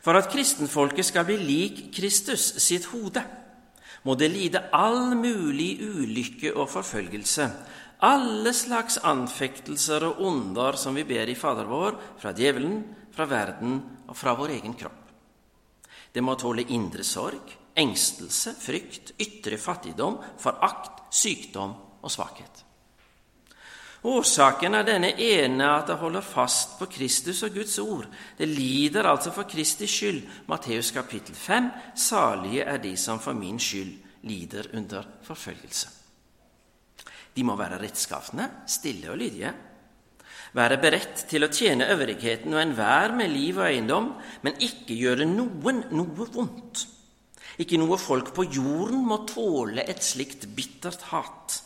For 0.00 0.16
at 0.16 0.30
kristenfolket 0.32 1.08
skal 1.08 1.26
bli 1.28 1.36
lik 1.40 1.80
Kristus 1.94 2.54
sitt 2.62 2.86
hode, 2.92 3.24
må 4.06 4.14
det 4.14 4.30
lide 4.30 4.68
all 4.72 5.16
mulig 5.18 5.80
ulykke 5.82 6.52
og 6.54 6.70
forfølgelse, 6.70 7.48
alle 8.06 8.52
slags 8.54 9.00
anfektelser 9.02 10.04
og 10.06 10.20
onder 10.28 10.78
som 10.78 10.94
vi 10.94 11.04
ber 11.08 11.28
i 11.28 11.34
Fader 11.34 11.66
vår, 11.66 11.96
fra 12.20 12.32
djevelen, 12.36 12.84
fra 13.12 13.26
verden 13.26 13.80
og 14.06 14.16
fra 14.16 14.36
vår 14.38 14.54
egen 14.60 14.76
kropp. 14.78 15.02
Det 16.12 16.22
må 16.24 16.36
tåle 16.38 16.64
indre 16.72 17.04
sorg, 17.04 17.50
engstelse, 17.76 18.54
frykt, 18.60 19.14
ytre 19.20 19.58
fattigdom, 19.60 20.20
forakt, 20.40 21.02
sykdom 21.14 21.74
og 22.02 22.12
svakhet. 22.12 22.62
Årsaken 24.06 24.76
er 24.78 24.84
denne 24.86 25.08
ene 25.18 25.66
at 25.66 25.88
det 25.90 25.96
holder 25.98 26.22
fast 26.22 26.76
på 26.78 26.86
Kristus 26.92 27.42
og 27.42 27.56
Guds 27.56 27.78
ord. 27.82 28.06
Det 28.38 28.46
lider 28.46 29.08
altså 29.08 29.32
for 29.34 29.48
Kristi 29.50 29.88
skyld. 29.90 30.20
Matteus 30.46 30.92
kapittel 30.94 31.34
5.: 31.34 31.70
Salige 31.96 32.62
er 32.62 32.78
de 32.78 32.96
som 32.96 33.18
for 33.20 33.32
min 33.32 33.58
skyld 33.58 33.96
lider 34.22 34.70
under 34.74 35.02
forfølgelse. 35.26 35.88
De 37.36 37.44
må 37.44 37.56
være 37.56 37.80
rettskafne, 37.82 38.50
stille 38.66 39.10
og 39.10 39.18
lydige. 39.18 39.52
Være 40.56 40.78
beredt 40.80 41.26
til 41.28 41.44
å 41.44 41.52
tjene 41.52 41.90
øvrigheten 41.92 42.54
og 42.54 42.62
enhver 42.62 43.12
med 43.16 43.28
liv 43.28 43.58
og 43.58 43.66
eiendom, 43.66 44.12
men 44.42 44.60
ikke 44.62 44.96
gjøre 44.96 45.26
noen 45.28 45.82
noe 45.90 46.28
vondt. 46.32 46.86
Ikke 47.62 47.78
noe 47.80 47.96
folk 48.00 48.32
på 48.36 48.44
jorden 48.52 49.04
må 49.08 49.22
tåle 49.28 49.84
et 49.88 50.02
slikt 50.04 50.44
bittert 50.56 51.08
hat. 51.12 51.60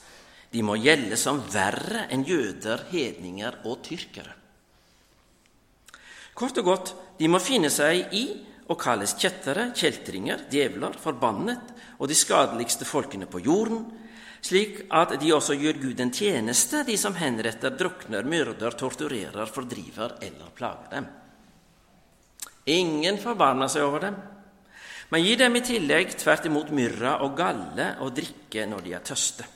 De 0.50 0.62
må 0.66 0.76
gjelde 0.78 1.18
som 1.18 1.40
verre 1.50 2.06
enn 2.10 2.26
jøder, 2.26 2.86
hedninger 2.90 3.62
og 3.64 3.82
tyrkere. 3.86 4.36
Kort 6.34 6.58
og 6.62 6.66
godt, 6.66 6.94
de 7.18 7.28
må 7.28 7.40
finne 7.42 7.70
seg 7.70 8.14
i 8.16 8.24
og 8.70 8.78
kalles 8.78 9.16
kjettere, 9.18 9.72
kjeltringer, 9.74 10.46
djevler, 10.50 10.94
forbannet 11.02 11.72
og 11.98 12.06
de 12.08 12.16
skadeligste 12.16 12.86
folkene 12.86 13.26
på 13.30 13.42
jorden, 13.42 13.82
slik 14.40 14.84
at 14.94 15.16
de 15.20 15.32
også 15.34 15.56
gjør 15.58 15.80
Gud 15.82 16.00
en 16.00 16.12
tjeneste, 16.14 16.84
de 16.86 16.96
som 16.96 17.16
henretter, 17.18 17.74
drukner, 17.76 18.24
myrder, 18.24 18.72
torturerer, 18.78 19.50
fordriver 19.50 20.16
eller 20.22 20.54
plager 20.56 20.94
dem. 20.94 21.08
Ingen 22.70 23.18
forbarmer 23.20 23.68
seg 23.68 23.84
over 23.84 24.06
dem. 24.06 24.20
Man 25.10 25.24
gir 25.26 25.40
dem 25.40 25.56
i 25.58 25.62
tillegg 25.66 26.12
tvert 26.14 26.44
imot 26.46 26.68
myrra 26.70 27.16
og 27.24 27.32
galle 27.38 27.96
og 28.04 28.12
drikke 28.14 28.62
når 28.70 28.84
de 28.84 28.92
er 28.94 29.02
tørste. 29.02 29.46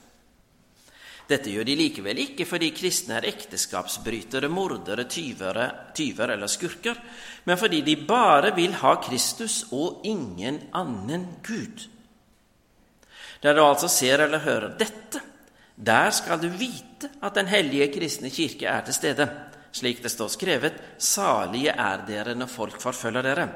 Dette 1.24 1.48
gjør 1.48 1.64
de 1.64 1.76
likevel 1.78 2.18
ikke 2.20 2.44
fordi 2.44 2.72
kristne 2.76 3.16
er 3.16 3.28
ekteskapsbrytere, 3.30 4.50
mordere, 4.52 5.06
tyvere, 5.08 5.68
tyver 5.96 6.34
eller 6.34 6.50
skurker, 6.50 6.98
men 7.46 7.60
fordi 7.60 7.80
de 7.86 7.94
bare 8.02 8.50
vil 8.56 8.74
ha 8.82 8.96
Kristus 9.00 9.62
og 9.72 10.02
ingen 10.04 10.58
annen 10.76 11.28
Gud. 11.46 11.86
Der 13.40 13.54
du 13.54 13.62
altså 13.62 13.88
ser 13.88 14.24
eller 14.26 14.42
hører 14.42 14.74
dette, 14.80 15.22
der 15.76 16.10
skal 16.14 16.42
du 16.42 16.48
vite 16.48 17.12
at 17.22 17.34
Den 17.34 17.46
hellige 17.46 17.92
kristne 17.94 18.30
kirke 18.30 18.66
er 18.66 18.82
til 18.84 18.94
stede, 18.94 19.28
slik 19.72 20.02
det 20.02 20.10
står 20.10 20.28
skrevet:" 20.28 20.74
Salige 20.98 21.70
er 21.70 22.04
dere 22.06 22.34
når 22.34 22.46
folk 22.46 22.80
forfølger 22.80 23.22
dere 23.22 23.48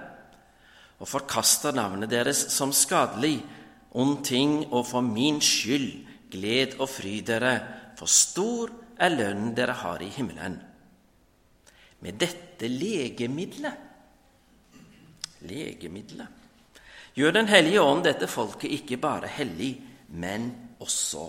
og 0.98 1.08
forkaster 1.08 1.74
navnet 1.76 2.10
deres 2.10 2.40
som 2.52 2.72
skadelig, 2.74 3.38
ond 3.98 4.24
ting, 4.26 4.64
og 4.72 4.86
for 4.86 5.04
min 5.04 5.40
skyld 5.40 6.06
gled 6.32 6.78
og 6.78 6.88
fry 6.90 7.18
dere, 7.26 7.54
for 7.98 8.10
stor 8.10 8.72
er 8.98 9.14
lønnen 9.14 9.54
dere 9.56 9.76
har 9.82 10.02
i 10.02 10.10
himmelen. 10.12 10.58
Med 12.02 12.18
dette 12.18 12.68
legemiddelet 12.70 13.84
legemiddelet 15.46 16.26
gjør 17.14 17.32
Den 17.34 17.48
hellige 17.50 17.82
ånd 17.82 18.04
dette 18.06 18.26
folket 18.30 18.70
ikke 18.74 18.96
bare 19.02 19.26
hellig, 19.30 19.72
men 20.08 20.50
også 20.80 21.24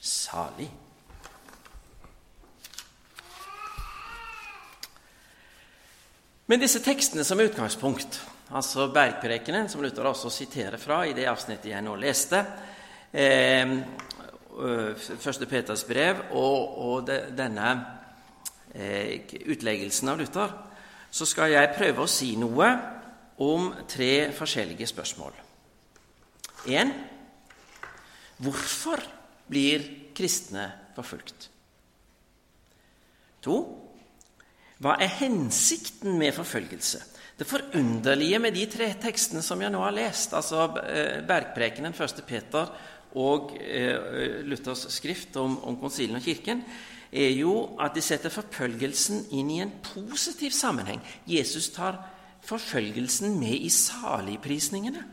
salig. 0.00 0.68
Med 6.48 6.64
disse 6.64 6.80
tekstene 6.80 7.24
som 7.28 7.40
utgangspunkt, 7.44 8.22
altså 8.50 8.88
Bergprekenen, 8.92 9.68
som 9.68 9.82
Luther 9.82 10.08
også 10.08 10.30
siterer 10.32 10.80
fra 10.80 11.02
i 11.06 11.14
det 11.16 11.26
avsnittet 11.28 11.72
jeg 11.72 11.84
nå 11.84 11.96
leste, 12.00 12.44
eh, 13.12 13.78
Første 14.58 15.46
Peters 15.46 15.84
brev 15.86 16.18
og, 16.34 16.78
og 16.82 17.04
de, 17.06 17.18
denne 17.38 17.68
eh, 18.74 19.20
utleggelsen 19.46 20.10
av 20.10 20.18
Luther, 20.18 20.54
så 21.10 21.26
skal 21.28 21.52
jeg 21.52 21.76
prøve 21.76 22.02
å 22.02 22.10
si 22.10 22.32
noe 22.40 22.66
om 23.38 23.68
tre 23.86 24.32
forskjellige 24.34 24.88
spørsmål. 24.90 25.36
1. 26.66 26.90
Hvorfor 28.42 29.04
blir 29.46 29.86
kristne 30.16 30.66
forfulgt? 30.96 31.48
2. 33.46 33.58
Hva 34.82 34.96
er 34.98 35.14
hensikten 35.20 36.18
med 36.18 36.34
forfølgelse? 36.34 37.04
Det 37.38 37.46
forunderlige 37.46 38.38
med 38.42 38.56
de 38.56 38.64
tre 38.66 38.88
tekstene 38.98 39.44
som 39.46 39.60
jeg 39.62 39.70
nå 39.70 39.78
har 39.84 39.94
lest, 39.94 40.32
altså 40.34 40.64
eh, 40.82 41.20
Bergprekenen, 41.26 41.94
1. 41.94 42.22
Peter 42.26 42.72
og 43.14 43.52
eh, 43.62 44.40
Luthers 44.42 44.88
skrift 44.90 45.36
om, 45.38 45.54
om 45.62 45.76
konsilen 45.78 46.18
og 46.18 46.24
Kirken, 46.24 46.64
er 47.12 47.30
jo 47.38 47.52
at 47.80 47.94
de 47.94 48.02
setter 48.04 48.32
forfølgelsen 48.32 49.28
inn 49.38 49.52
i 49.54 49.60
en 49.62 49.70
positiv 49.86 50.50
sammenheng. 50.52 50.98
Jesus 51.30 51.70
tar 51.76 52.00
forfølgelsen 52.44 53.38
med 53.38 53.54
i 53.54 53.70
saligprisningene. 53.70 55.04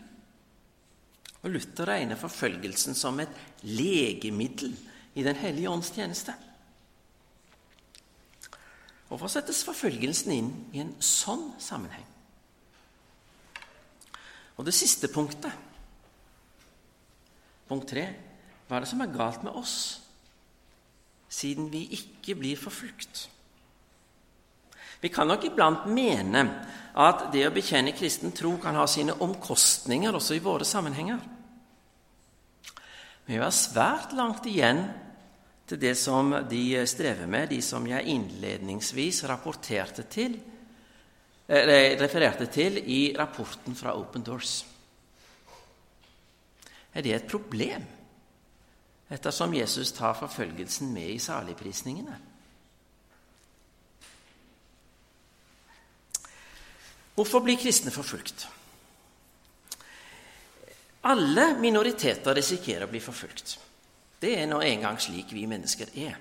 Og 1.45 1.53
Luther 1.53 1.91
regner 1.91 2.17
forfølgelsen 2.17 2.97
som 2.97 3.21
et 3.21 3.37
legemiddel 3.61 4.73
i 5.13 5.23
Den 5.23 5.37
hellige 5.37 5.69
ånds 5.69 5.93
tjeneste. 5.93 6.33
Hvorfor 9.05 9.29
settes 9.29 9.61
forfølgelsen 9.63 10.33
inn 10.33 10.51
i 10.73 10.81
en 10.81 10.95
sånn 10.97 11.51
sammenheng? 11.61 12.14
Og 14.55 14.65
det 14.67 14.75
siste 14.75 15.09
punktet, 15.11 15.51
punkt 17.67 17.89
tre, 17.91 18.05
hva 18.65 18.77
er 18.77 18.85
det 18.85 18.89
som 18.89 19.03
er 19.03 19.13
galt 19.13 19.43
med 19.45 19.55
oss, 19.57 19.77
siden 21.29 21.67
vi 21.73 21.83
ikke 21.97 22.37
blir 22.39 22.59
forfulgt? 22.59 23.25
Vi 25.01 25.11
kan 25.13 25.27
nok 25.27 25.43
iblant 25.45 25.89
mene 25.91 26.45
at 26.95 27.27
det 27.33 27.43
å 27.45 27.53
bekjenne 27.53 27.93
kristen 27.93 28.31
tro 28.33 28.55
kan 28.61 28.77
ha 28.79 28.85
sine 28.89 29.13
omkostninger 29.21 30.15
også 30.15 30.37
i 30.37 30.43
våre 30.43 30.65
sammenhenger. 30.65 31.19
Men 33.25 33.35
vi 33.35 33.41
har 33.41 33.53
svært 33.53 34.15
langt 34.15 34.47
igjen 34.49 34.85
til 35.67 35.81
det 35.81 35.95
som 35.97 36.31
de 36.49 36.63
strever 36.87 37.27
med, 37.29 37.49
de 37.49 37.61
som 37.65 37.85
jeg 37.89 38.07
innledningsvis 38.15 39.23
rapporterte 39.29 40.05
til, 40.09 40.37
refererte 41.47 42.47
til 42.49 42.79
i 42.79 43.15
rapporten 43.17 43.75
fra 43.75 43.93
Open 43.97 44.23
Doors. 44.25 44.65
Er 46.95 47.03
det 47.03 47.13
et 47.13 47.27
problem, 47.29 47.83
ettersom 49.11 49.53
Jesus 49.53 49.91
tar 49.91 50.15
forfølgelsen 50.17 50.93
med 50.93 51.09
i 51.13 51.19
saligprisningene? 51.19 52.17
Hvorfor 57.15 57.39
blir 57.39 57.59
kristne 57.59 57.91
forfulgt? 57.91 58.47
Alle 61.05 61.51
minoriteter 61.61 62.35
risikerer 62.35 62.87
å 62.87 62.91
bli 62.91 62.99
forfulgt. 63.03 63.59
Det 64.19 64.33
er 64.39 64.47
nå 64.49 64.57
engang 64.65 64.97
slik 64.99 65.31
vi 65.35 65.45
mennesker 65.47 65.91
er. 66.01 66.17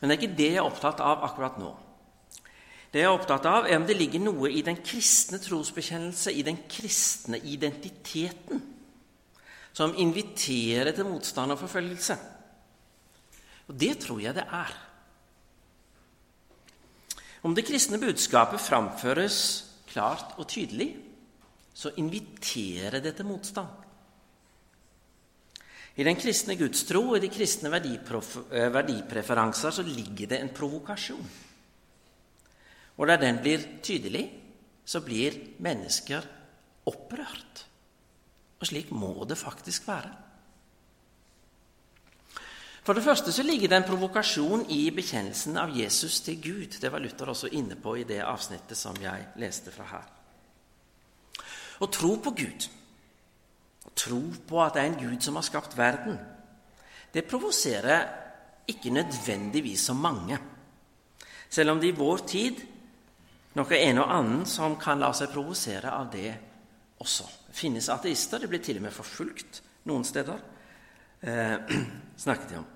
Men 0.00 0.08
det 0.08 0.16
er 0.16 0.20
ikke 0.22 0.38
det 0.38 0.48
jeg 0.48 0.58
er 0.62 0.66
opptatt 0.66 1.02
av 1.04 1.26
akkurat 1.26 1.58
nå. 1.60 1.70
Det 2.92 3.00
jeg 3.00 3.08
er 3.08 3.14
opptatt 3.14 3.46
av, 3.48 3.64
er 3.64 3.78
om 3.80 3.86
det 3.88 3.96
ligger 3.96 4.20
noe 4.20 4.50
i 4.52 4.60
den 4.64 4.76
kristne 4.84 5.38
trosbekjennelse, 5.40 6.32
i 6.32 6.44
den 6.44 6.58
kristne 6.68 7.38
identiteten, 7.40 8.60
som 9.72 9.94
inviterer 9.96 10.92
til 10.92 11.08
motstand 11.08 11.54
og 11.54 11.60
forfølgelse. 11.62 12.16
Og 13.72 13.78
det 13.80 13.94
tror 14.02 14.20
jeg 14.20 14.36
det 14.36 14.44
er. 14.44 14.74
Om 17.48 17.56
det 17.56 17.64
kristne 17.64 17.98
budskapet 17.98 18.60
framføres 18.60 19.38
klart 19.88 20.36
og 20.36 20.44
tydelig, 20.52 20.90
så 21.72 21.94
inviterer 21.96 23.00
det 23.00 23.14
til 23.16 23.26
motstand. 23.26 23.72
I 25.96 26.04
den 26.04 26.16
kristne 26.16 26.58
gudstro 26.60 27.02
og 27.10 27.16
i 27.18 27.24
de 27.24 27.32
kristne 27.32 27.72
eh, 27.72 28.68
verdipreferanser 28.72 29.74
så 29.76 29.84
ligger 29.84 30.28
det 30.28 30.40
en 30.40 30.52
provokasjon. 30.54 31.32
Og 33.02 33.08
der 33.10 33.18
den 33.18 33.40
blir 33.42 33.64
tydelig, 33.82 34.28
så 34.86 35.00
blir 35.02 35.34
mennesker 35.58 36.26
opprørt. 36.86 37.64
Og 38.60 38.68
slik 38.70 38.92
må 38.94 39.26
det 39.26 39.38
faktisk 39.38 39.88
være. 39.90 40.12
For 42.82 42.94
det 42.94 43.02
første 43.02 43.32
så 43.34 43.42
ligger 43.46 43.70
det 43.70 43.78
en 43.78 43.86
provokasjon 43.86 44.64
i 44.74 44.90
bekjennelsen 44.94 45.58
av 45.58 45.74
Jesus 45.74 46.20
til 46.22 46.38
Gud. 46.42 46.78
Det 46.82 46.90
var 46.92 47.02
Luther 47.02 47.30
også 47.30 47.50
inne 47.54 47.74
på 47.78 47.96
i 47.98 48.06
det 48.06 48.22
avsnittet 48.26 48.78
som 48.78 48.98
jeg 49.02 49.28
leste 49.38 49.74
fra 49.74 49.86
her. 49.90 50.08
Å 51.82 51.90
tro 51.90 52.16
på 52.22 52.34
Gud 52.38 52.70
å 53.82 53.90
tro 53.98 54.20
på 54.48 54.60
at 54.62 54.76
det 54.76 54.82
er 54.82 54.90
en 54.90 55.00
Gud 55.00 55.22
som 55.24 55.36
har 55.38 55.46
skapt 55.46 55.76
verden, 55.78 56.18
det 57.12 57.26
provoserer 57.28 58.06
ikke 58.70 58.92
nødvendigvis 58.94 59.88
så 59.90 59.94
mange. 59.94 60.38
Selv 61.50 61.74
om 61.74 61.80
det 61.80 61.90
i 61.90 61.98
vår 61.98 62.22
tid 62.28 62.62
nok 63.58 63.72
er 63.72 63.86
en 63.88 64.00
og 64.02 64.12
annen 64.14 64.44
som 64.48 64.78
kan 64.80 65.00
la 65.02 65.12
seg 65.16 65.32
provosere 65.32 65.92
av 65.92 66.10
det 66.12 66.30
også. 67.02 67.28
Det 67.48 67.56
finnes 67.56 67.88
ateister. 67.92 68.42
Det 68.42 68.50
blir 68.50 68.62
til 68.64 68.78
og 68.80 68.86
med 68.86 68.94
forfulgt 68.94 69.62
noen 69.90 70.04
steder. 70.08 70.38
Eh, 71.20 71.56
snakket 72.24 72.52
de 72.54 72.60
om. 72.60 72.68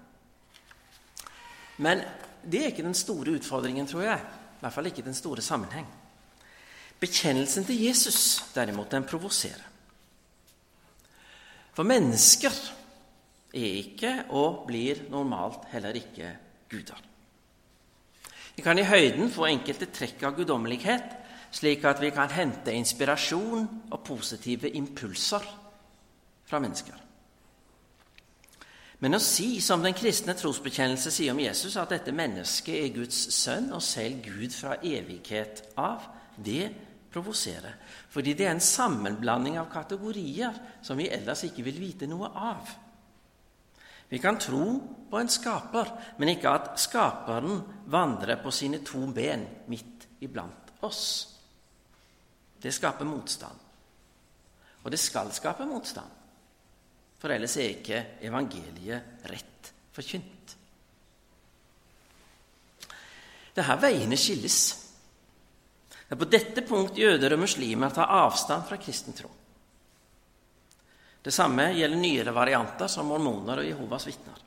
Men 1.85 2.03
det 2.47 2.63
er 2.63 2.73
ikke 2.73 2.87
den 2.87 2.97
store 2.97 3.37
utfordringen, 3.37 3.89
tror 3.89 4.07
jeg. 4.07 4.21
I 4.57 4.61
hvert 4.65 4.75
fall 4.75 4.91
ikke 4.91 5.05
den 5.07 5.17
store 5.17 5.45
sammenheng. 5.45 5.89
Bekjennelsen 7.01 7.67
til 7.69 7.83
Jesus, 7.85 8.21
derimot, 8.55 8.91
den 8.91 9.05
provoserer. 9.05 9.65
For 11.77 11.85
mennesker 11.85 12.55
er 13.53 13.75
ikke 13.83 14.13
og 14.33 14.65
blir 14.71 15.05
normalt 15.13 15.69
heller 15.75 15.99
ikke 15.99 16.31
guder. 16.73 17.06
Vi 18.57 18.65
kan 18.65 18.79
i 18.81 18.87
høyden 18.89 19.29
få 19.33 19.51
enkelte 19.51 19.91
trekk 19.93 20.23
av 20.25 20.37
guddommelighet, 20.39 21.17
slik 21.53 21.85
at 21.89 22.01
vi 22.01 22.11
kan 22.15 22.33
hente 22.33 22.73
inspirasjon 22.73 23.67
og 23.93 24.01
positive 24.05 24.71
impulser 24.79 25.45
fra 26.47 26.61
mennesker. 26.63 27.03
Men 29.05 29.19
å 29.19 29.21
si, 29.21 29.59
som 29.61 29.83
den 29.85 29.95
kristne 29.97 30.33
trosbekjennelse 30.39 31.13
sier 31.13 31.35
om 31.35 31.41
Jesus, 31.43 31.77
at 31.77 31.93
dette 31.93 32.15
mennesket 32.17 32.79
er 32.81 32.95
Guds 32.95 33.19
sønn 33.37 33.69
og 33.77 33.85
selv 33.85 34.25
Gud 34.25 34.57
fra 34.57 34.79
evighet 34.81 35.61
av, 35.77 36.07
det 36.41 36.71
provoserer. 37.13 37.77
Fordi 38.13 38.33
det 38.37 38.49
er 38.49 38.55
en 38.55 38.65
sammenblanding 38.65 39.59
av 39.61 39.69
kategorier 39.73 40.57
som 40.85 40.97
vi 40.97 41.11
ellers 41.13 41.45
ikke 41.45 41.65
vil 41.67 41.81
vite 41.81 42.09
noe 42.09 42.33
av. 42.33 42.73
Vi 44.09 44.21
kan 44.23 44.41
tro 44.41 44.65
på 45.11 45.19
en 45.21 45.31
skaper, 45.31 45.93
men 46.19 46.33
ikke 46.35 46.53
at 46.53 46.73
skaperen 46.81 47.61
vandrer 47.93 48.41
på 48.43 48.53
sine 48.55 48.83
to 48.87 49.05
ben 49.15 49.45
midt 49.71 50.07
iblant 50.25 50.73
oss. 50.87 51.05
Det 52.63 52.73
skaper 52.75 53.09
motstand. 53.09 53.65
Og 54.83 54.91
det 54.91 55.01
skal 55.03 55.33
skape 55.35 55.67
motstand, 55.67 56.11
for 57.19 57.35
ellers 57.35 57.57
er 57.59 57.73
ikke 57.75 58.03
evangeliet 58.27 59.27
rett 59.31 59.73
forkynt. 59.97 60.57
Det 63.57 63.65
er 63.65 63.71
her 63.71 63.81
veiene 63.81 64.19
skilles. 64.21 64.61
Det 66.07 66.15
er 66.15 66.21
på 66.21 66.29
dette 66.31 66.63
punkt 66.63 66.99
jøder 67.01 67.35
og 67.35 67.41
muslimer 67.43 67.91
tar 67.91 68.13
avstand 68.15 68.67
fra 68.69 68.79
kristen 68.79 69.17
tro. 69.17 69.31
Det 71.27 71.33
samme 71.35 71.73
gjelder 71.75 71.99
nyere 71.99 72.35
varianter 72.37 72.87
som 72.87 73.09
mormoner 73.11 73.59
og 73.59 73.67
Jehovas 73.67 74.07
vitner. 74.07 74.43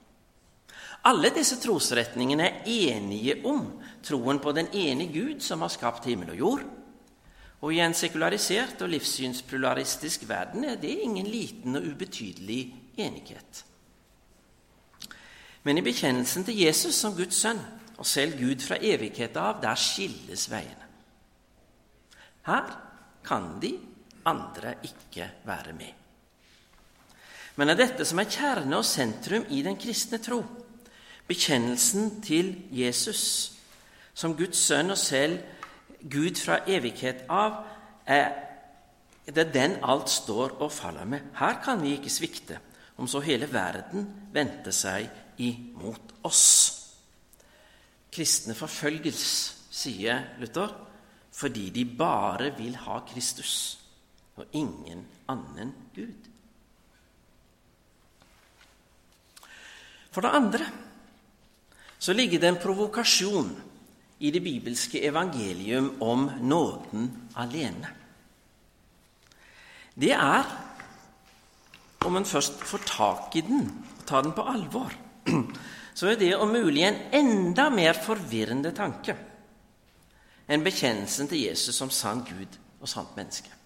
Alle 1.08 1.32
disse 1.32 1.56
trosretningene 1.62 2.50
er 2.50 2.68
enige 2.68 3.38
om 3.48 3.70
troen 4.04 4.42
på 4.44 4.52
den 4.56 4.68
ene 4.76 5.08
Gud 5.14 5.40
som 5.44 5.64
har 5.64 5.72
skapt 5.72 6.10
himmel 6.10 6.34
og 6.34 6.42
jord. 6.42 6.66
Og 7.60 7.74
i 7.76 7.80
en 7.84 7.96
sekularisert 7.96 8.82
og 8.84 8.92
livssynspluralistisk 8.92 10.28
verden 10.28 10.66
er 10.68 10.80
det 10.80 10.92
ingen 11.04 11.28
liten 11.28 11.76
og 11.76 11.88
ubetydelig 11.88 12.62
enighet. 13.00 13.64
Men 15.64 15.80
i 15.80 15.84
bekjennelsen 15.84 16.46
til 16.48 16.60
Jesus 16.64 16.96
som 16.96 17.16
Guds 17.16 17.42
sønn, 17.44 17.60
og 18.00 18.08
selv 18.08 18.38
Gud 18.40 18.64
fra 18.64 18.78
evighet 18.80 19.36
av, 19.36 19.58
der 19.60 19.76
skilles 19.76 20.46
veiene. 20.52 20.86
Her 22.48 22.70
kan 23.28 23.58
de 23.60 23.74
andre 24.30 24.78
ikke 24.88 25.28
være 25.46 25.74
med. 25.74 25.94
men 27.60 27.70
er 27.70 27.76
dette 27.76 28.06
som 28.08 28.20
er 28.22 28.30
kjerne 28.32 28.78
og 28.78 28.86
sentrum 28.88 29.44
i 29.52 29.60
den 29.62 29.76
kristne 29.76 30.18
tro. 30.24 30.40
Bekjennelsen 31.30 32.22
til 32.26 32.56
Jesus 32.74 33.24
som 34.18 34.34
Guds 34.36 34.60
sønn 34.66 34.92
og 34.92 34.98
selv 35.00 35.40
Gud 36.10 36.40
fra 36.40 36.62
evighet 36.68 37.26
av, 37.30 37.62
er 38.08 38.32
det 39.30 39.52
den 39.54 39.78
alt 39.86 40.10
står 40.10 40.58
og 40.64 40.72
faller 40.74 41.06
med. 41.06 41.30
Her 41.38 41.60
kan 41.64 41.82
vi 41.84 41.94
ikke 41.98 42.12
svikte, 42.12 42.60
om 42.98 43.08
så 43.08 43.22
hele 43.24 43.48
verden 43.52 44.08
vendte 44.34 44.74
seg 44.76 45.08
imot 45.40 46.16
oss. 46.28 46.46
Kristne 48.12 48.56
forfølges, 48.58 49.22
sier 49.70 50.34
Luther, 50.42 50.74
fordi 51.32 51.70
de 51.72 51.86
bare 51.86 52.50
vil 52.58 52.76
ha 52.88 53.00
Kristus 53.08 53.54
og 54.40 54.50
ingen 54.58 55.06
annen 55.30 55.72
Gud. 55.96 56.28
For 60.10 60.26
det 60.26 60.34
andre 60.34 60.66
så 62.00 62.16
ligger 62.16 62.40
det 62.40 62.48
en 62.48 62.62
provokasjon 62.64 63.52
i 64.20 64.32
det 64.32 64.42
bibelske 64.44 65.02
evangelium 65.08 65.92
om 66.02 66.30
nåden 66.42 67.10
alene. 67.36 67.92
Det 70.00 70.12
er, 70.16 70.48
om 72.08 72.16
en 72.16 72.28
først 72.28 72.64
får 72.64 72.86
tak 72.88 73.36
i 73.36 73.44
den 73.44 73.68
og 74.00 74.06
tar 74.08 74.24
den 74.24 74.36
på 74.36 74.48
alvor, 74.48 74.96
så 75.98 76.08
er 76.08 76.20
det 76.20 76.34
om 76.40 76.52
mulig 76.56 76.86
en 76.88 77.02
enda 77.20 77.68
mer 77.70 78.00
forvirrende 78.00 78.72
tanke 78.76 79.18
enn 80.50 80.64
bekjennelsen 80.66 81.28
til 81.30 81.44
Jesus 81.44 81.78
som 81.78 81.92
sann 81.94 82.24
Gud 82.26 82.56
og 82.80 82.90
sant 82.90 83.12
menneske. 83.20 83.59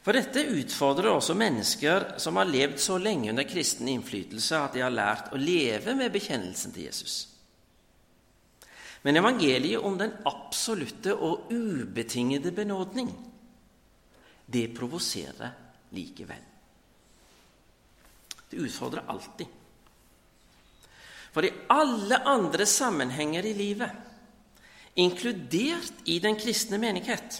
For 0.00 0.16
dette 0.16 0.46
utfordrer 0.56 1.10
også 1.12 1.34
mennesker 1.36 2.14
som 2.22 2.38
har 2.40 2.48
levd 2.48 2.78
så 2.80 2.96
lenge 3.00 3.28
under 3.32 3.44
kristen 3.48 3.88
innflytelse 3.92 4.56
at 4.56 4.76
de 4.76 4.84
har 4.84 4.94
lært 4.94 5.32
å 5.34 5.40
leve 5.40 5.94
med 5.98 6.12
bekjennelsen 6.14 6.72
til 6.72 6.86
Jesus. 6.88 7.16
Men 9.04 9.16
evangeliet 9.20 9.84
om 9.84 9.96
den 10.00 10.12
absolutte 10.28 11.12
og 11.16 11.52
ubetingede 11.52 12.52
benådning 12.52 13.12
det 14.50 14.66
provoserer 14.76 15.52
likevel. 15.94 16.42
Det 18.50 18.58
utfordrer 18.58 19.06
alltid. 19.06 19.46
For 21.30 21.46
i 21.46 21.52
alle 21.70 22.18
andre 22.26 22.66
sammenhenger 22.66 23.46
i 23.46 23.54
livet, 23.54 23.92
inkludert 24.98 26.02
i 26.10 26.18
den 26.18 26.34
kristne 26.40 26.80
menighet, 26.82 27.38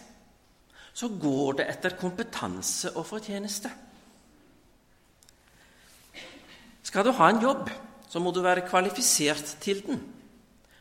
så 0.92 1.08
går 1.20 1.60
det 1.60 1.68
etter 1.70 1.96
kompetanse 1.98 2.92
og 2.96 3.06
fortjeneste. 3.08 3.70
Skal 6.82 7.06
du 7.06 7.12
ha 7.14 7.28
en 7.30 7.42
jobb, 7.42 7.70
så 8.10 8.18
må 8.18 8.32
du 8.34 8.42
være 8.42 8.66
kvalifisert 8.66 9.56
til 9.62 9.84
den. 9.86 10.00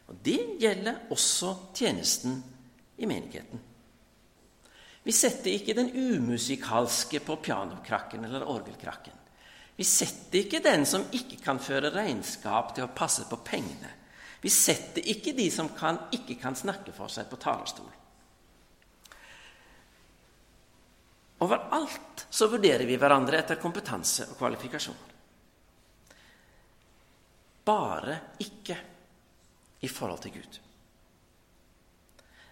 Og 0.10 0.16
Det 0.26 0.40
gjelder 0.60 1.06
også 1.14 1.54
tjenesten 1.76 2.40
i 2.98 3.06
menigheten. 3.06 3.60
Vi 5.04 5.14
setter 5.16 5.54
ikke 5.54 5.74
den 5.78 5.92
umusikalske 5.94 7.22
på 7.24 7.38
pianokrakken 7.44 8.26
eller 8.26 8.48
orgelkrakken. 8.50 9.14
Vi 9.78 9.86
setter 9.88 10.42
ikke 10.42 10.60
den 10.64 10.84
som 10.86 11.06
ikke 11.16 11.38
kan 11.44 11.62
føre 11.64 11.94
regnskap 11.94 12.74
til 12.76 12.84
å 12.84 12.92
passe 12.96 13.24
på 13.30 13.40
pengene. 13.46 13.94
Vi 14.42 14.52
setter 14.52 15.06
ikke 15.14 15.34
de 15.38 15.48
som 15.52 15.70
kan, 15.76 16.02
ikke 16.16 16.36
kan 16.42 16.56
snakke 16.56 16.92
for 16.96 17.12
seg, 17.12 17.30
på 17.32 17.40
talerstol. 17.40 17.88
Overalt 21.40 22.26
så 22.30 22.50
vurderer 22.52 22.84
vi 22.88 22.98
hverandre 23.00 23.40
etter 23.40 23.60
kompetanse 23.62 24.28
og 24.28 24.40
kvalifikasjoner. 24.42 25.14
Bare 27.70 28.16
ikke 28.44 28.76
i 29.86 29.88
forhold 29.88 30.24
til 30.26 30.34
Gud. 30.36 30.58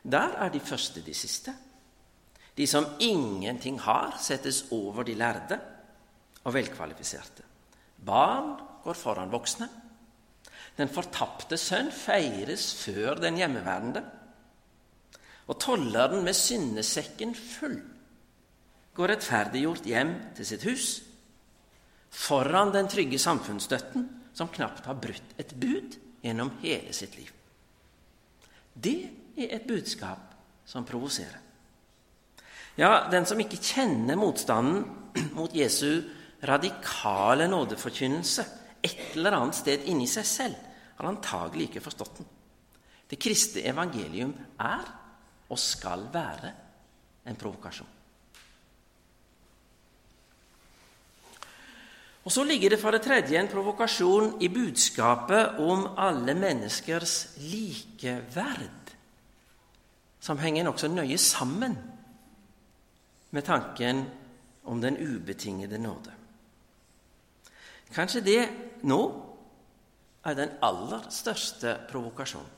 Der 0.07 0.37
er 0.39 0.53
de 0.53 0.61
første 0.63 1.01
de 1.03 1.13
siste. 1.13 1.51
De 2.57 2.67
som 2.67 2.85
ingenting 3.03 3.79
har, 3.81 4.15
settes 4.23 4.63
over 4.71 5.03
de 5.03 5.17
lærde 5.19 5.59
og 6.45 6.53
velkvalifiserte. 6.55 7.43
Barn 8.05 8.55
går 8.85 8.95
foran 8.95 9.33
voksne. 9.33 9.67
Den 10.77 10.89
fortapte 10.93 11.57
sønn 11.57 11.91
feires 11.91 12.69
før 12.85 13.19
den 13.19 13.35
hjemmeværende. 13.41 14.05
Og 15.47 15.59
tolleren 15.59 16.23
med 16.23 16.37
syndesekken 16.37 17.35
full 17.35 17.81
går 18.97 19.13
rettferdiggjort 19.13 19.85
hjem 19.87 20.13
til 20.37 20.47
sitt 20.49 20.65
hus 20.67 20.87
foran 22.17 22.71
den 22.73 22.89
trygge 22.89 23.19
samfunnsstøtten 23.21 24.07
som 24.37 24.49
knapt 24.53 24.87
har 24.89 24.97
brutt 25.01 25.35
et 25.37 25.53
bud 25.57 25.97
gjennom 26.23 26.51
hele 26.63 26.93
sitt 26.95 27.17
liv. 27.17 27.29
Det 28.73 28.99
er 29.37 29.57
et 29.57 29.67
budskap 29.69 30.33
som 30.67 30.85
provoserer. 30.85 31.43
Ja, 32.77 33.07
den 33.09 33.25
som 33.25 33.39
ikke 33.41 33.61
kjenner 33.61 34.17
motstanden 34.19 34.85
mot 35.37 35.53
Jesu 35.55 36.03
radikale 36.45 37.47
nådeforkynnelse 37.49 38.45
et 38.85 39.15
eller 39.15 39.39
annet 39.39 39.57
sted 39.57 39.87
inni 39.89 40.05
seg 40.09 40.25
selv, 40.29 40.57
har 40.97 41.09
antagelig 41.09 41.69
ikke 41.69 41.83
forstått 41.85 42.19
den. 42.21 42.29
Det 43.09 43.19
kristne 43.21 43.63
evangelium 43.69 44.33
er 44.61 44.89
og 45.49 45.59
skal 45.61 46.05
være 46.13 46.51
en 47.27 47.37
provokasjon. 47.39 47.96
Og 52.27 52.31
Så 52.31 52.43
ligger 52.43 52.69
det 52.69 52.79
for 52.81 52.91
det 52.91 53.05
tredje 53.05 53.39
en 53.39 53.47
provokasjon 53.47 54.33
i 54.43 54.49
budskapet 54.51 55.61
om 55.63 55.85
alle 55.95 56.33
menneskers 56.35 57.37
likeverd, 57.39 58.91
som 60.19 60.41
henger 60.41 60.65
nokså 60.67 60.89
nøye 60.91 61.15
sammen 61.17 61.77
med 63.31 63.45
tanken 63.47 64.01
om 64.67 64.81
den 64.83 64.99
ubetingede 64.99 65.79
nåde. 65.79 66.11
Kanskje 67.95 68.25
det 68.25 68.43
nå 68.83 68.99
er 70.27 70.35
den 70.35 70.51
aller 70.67 71.07
største 71.07 71.77
provokasjonen. 71.87 72.51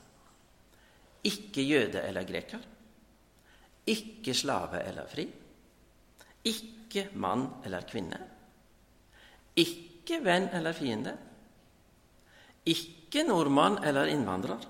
Ikke 1.30 1.62
jøde 1.62 2.02
eller 2.02 2.26
greker. 2.26 2.66
Ikke 3.86 4.34
slave 4.34 4.82
eller 4.82 5.06
fri. 5.06 5.30
Ikke 6.50 7.06
mann 7.14 7.46
eller 7.64 7.86
kvinne. 7.86 8.18
Ikke 9.58 10.20
venn 10.24 10.48
eller 10.54 10.76
fiende. 10.76 11.16
Ikke 12.66 13.24
nordmann 13.26 13.80
eller 13.84 14.10
innvandrer. 14.12 14.62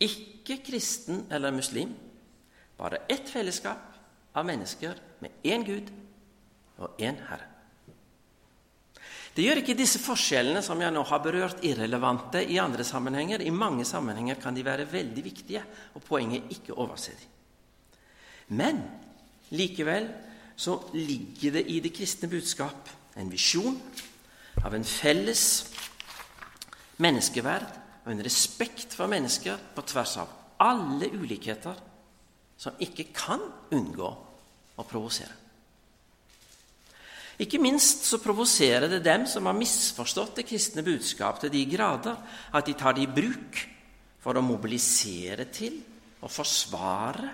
Ikke 0.00 0.60
kristen 0.64 1.26
eller 1.30 1.54
muslim. 1.54 1.94
Bare 2.78 3.04
ett 3.08 3.28
fellesskap 3.30 3.90
av 4.34 4.46
mennesker 4.46 4.98
med 5.22 5.42
én 5.46 5.64
Gud 5.66 5.90
og 6.78 6.98
én 6.98 7.20
Herre. 7.28 7.50
Det 9.34 9.42
gjør 9.42 9.58
ikke 9.64 9.74
disse 9.74 9.98
forskjellene 9.98 10.60
som 10.62 10.78
jeg 10.78 10.94
nå 10.94 11.02
har 11.08 11.22
berørt, 11.22 11.62
irrelevante 11.66 12.38
i 12.46 12.60
andre 12.62 12.84
sammenhenger. 12.86 13.42
I 13.42 13.50
mange 13.50 13.82
sammenhenger 13.86 14.38
kan 14.42 14.54
de 14.54 14.62
være 14.62 14.86
veldig 14.86 15.24
viktige, 15.24 15.62
og 15.98 16.04
poenget 16.06 16.52
ikke 16.54 16.76
overse 16.78 17.16
dem. 17.18 17.30
Men 18.54 18.78
likevel 19.50 20.06
så 20.54 20.76
ligger 20.94 21.56
det 21.56 21.64
i 21.66 21.80
det 21.82 21.90
kristne 21.96 22.30
budskap 22.30 22.90
en 23.20 23.30
visjon 23.30 23.76
av 24.64 24.74
en 24.74 24.86
felles 24.86 25.44
menneskeverd 27.02 27.80
og 28.04 28.12
en 28.12 28.24
respekt 28.24 28.94
for 28.94 29.10
mennesker 29.10 29.60
på 29.74 29.84
tvers 29.88 30.16
av 30.22 30.34
alle 30.64 31.08
ulikheter 31.14 31.78
som 32.60 32.76
ikke 32.82 33.08
kan 33.14 33.42
unngå 33.74 34.10
å 34.74 34.86
provosere. 34.86 35.40
Ikke 37.42 37.58
minst 37.58 38.04
så 38.06 38.20
provoserer 38.22 38.86
det 38.90 39.02
dem 39.02 39.24
som 39.26 39.48
har 39.48 39.56
misforstått 39.58 40.38
det 40.38 40.46
kristne 40.46 40.84
budskap 40.86 41.40
til 41.42 41.50
de 41.50 41.64
grader 41.66 42.14
at 42.54 42.68
de 42.68 42.76
tar 42.78 42.94
det 42.94 43.08
i 43.08 43.10
bruk 43.10 43.58
for 44.22 44.38
å 44.38 44.44
mobilisere 44.44 45.48
til 45.50 45.80
og 46.22 46.30
forsvare 46.30 47.32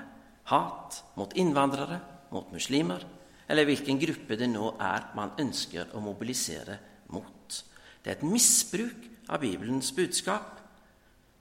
hat 0.51 1.03
mot 1.21 1.37
innvandrere, 1.39 2.01
mot 2.33 2.49
muslimer, 2.51 3.05
eller 3.51 3.67
hvilken 3.67 3.99
gruppe 3.99 4.39
det 4.39 4.47
nå 4.51 4.77
er 4.79 5.11
man 5.19 5.35
ønsker 5.43 5.91
å 5.99 6.03
mobilisere 6.05 6.77
mot. 7.11 7.57
Det 8.01 8.13
er 8.13 8.21
et 8.21 8.29
misbruk 8.31 9.09
av 9.31 9.43
Bibelens 9.43 9.91
budskap 9.97 10.61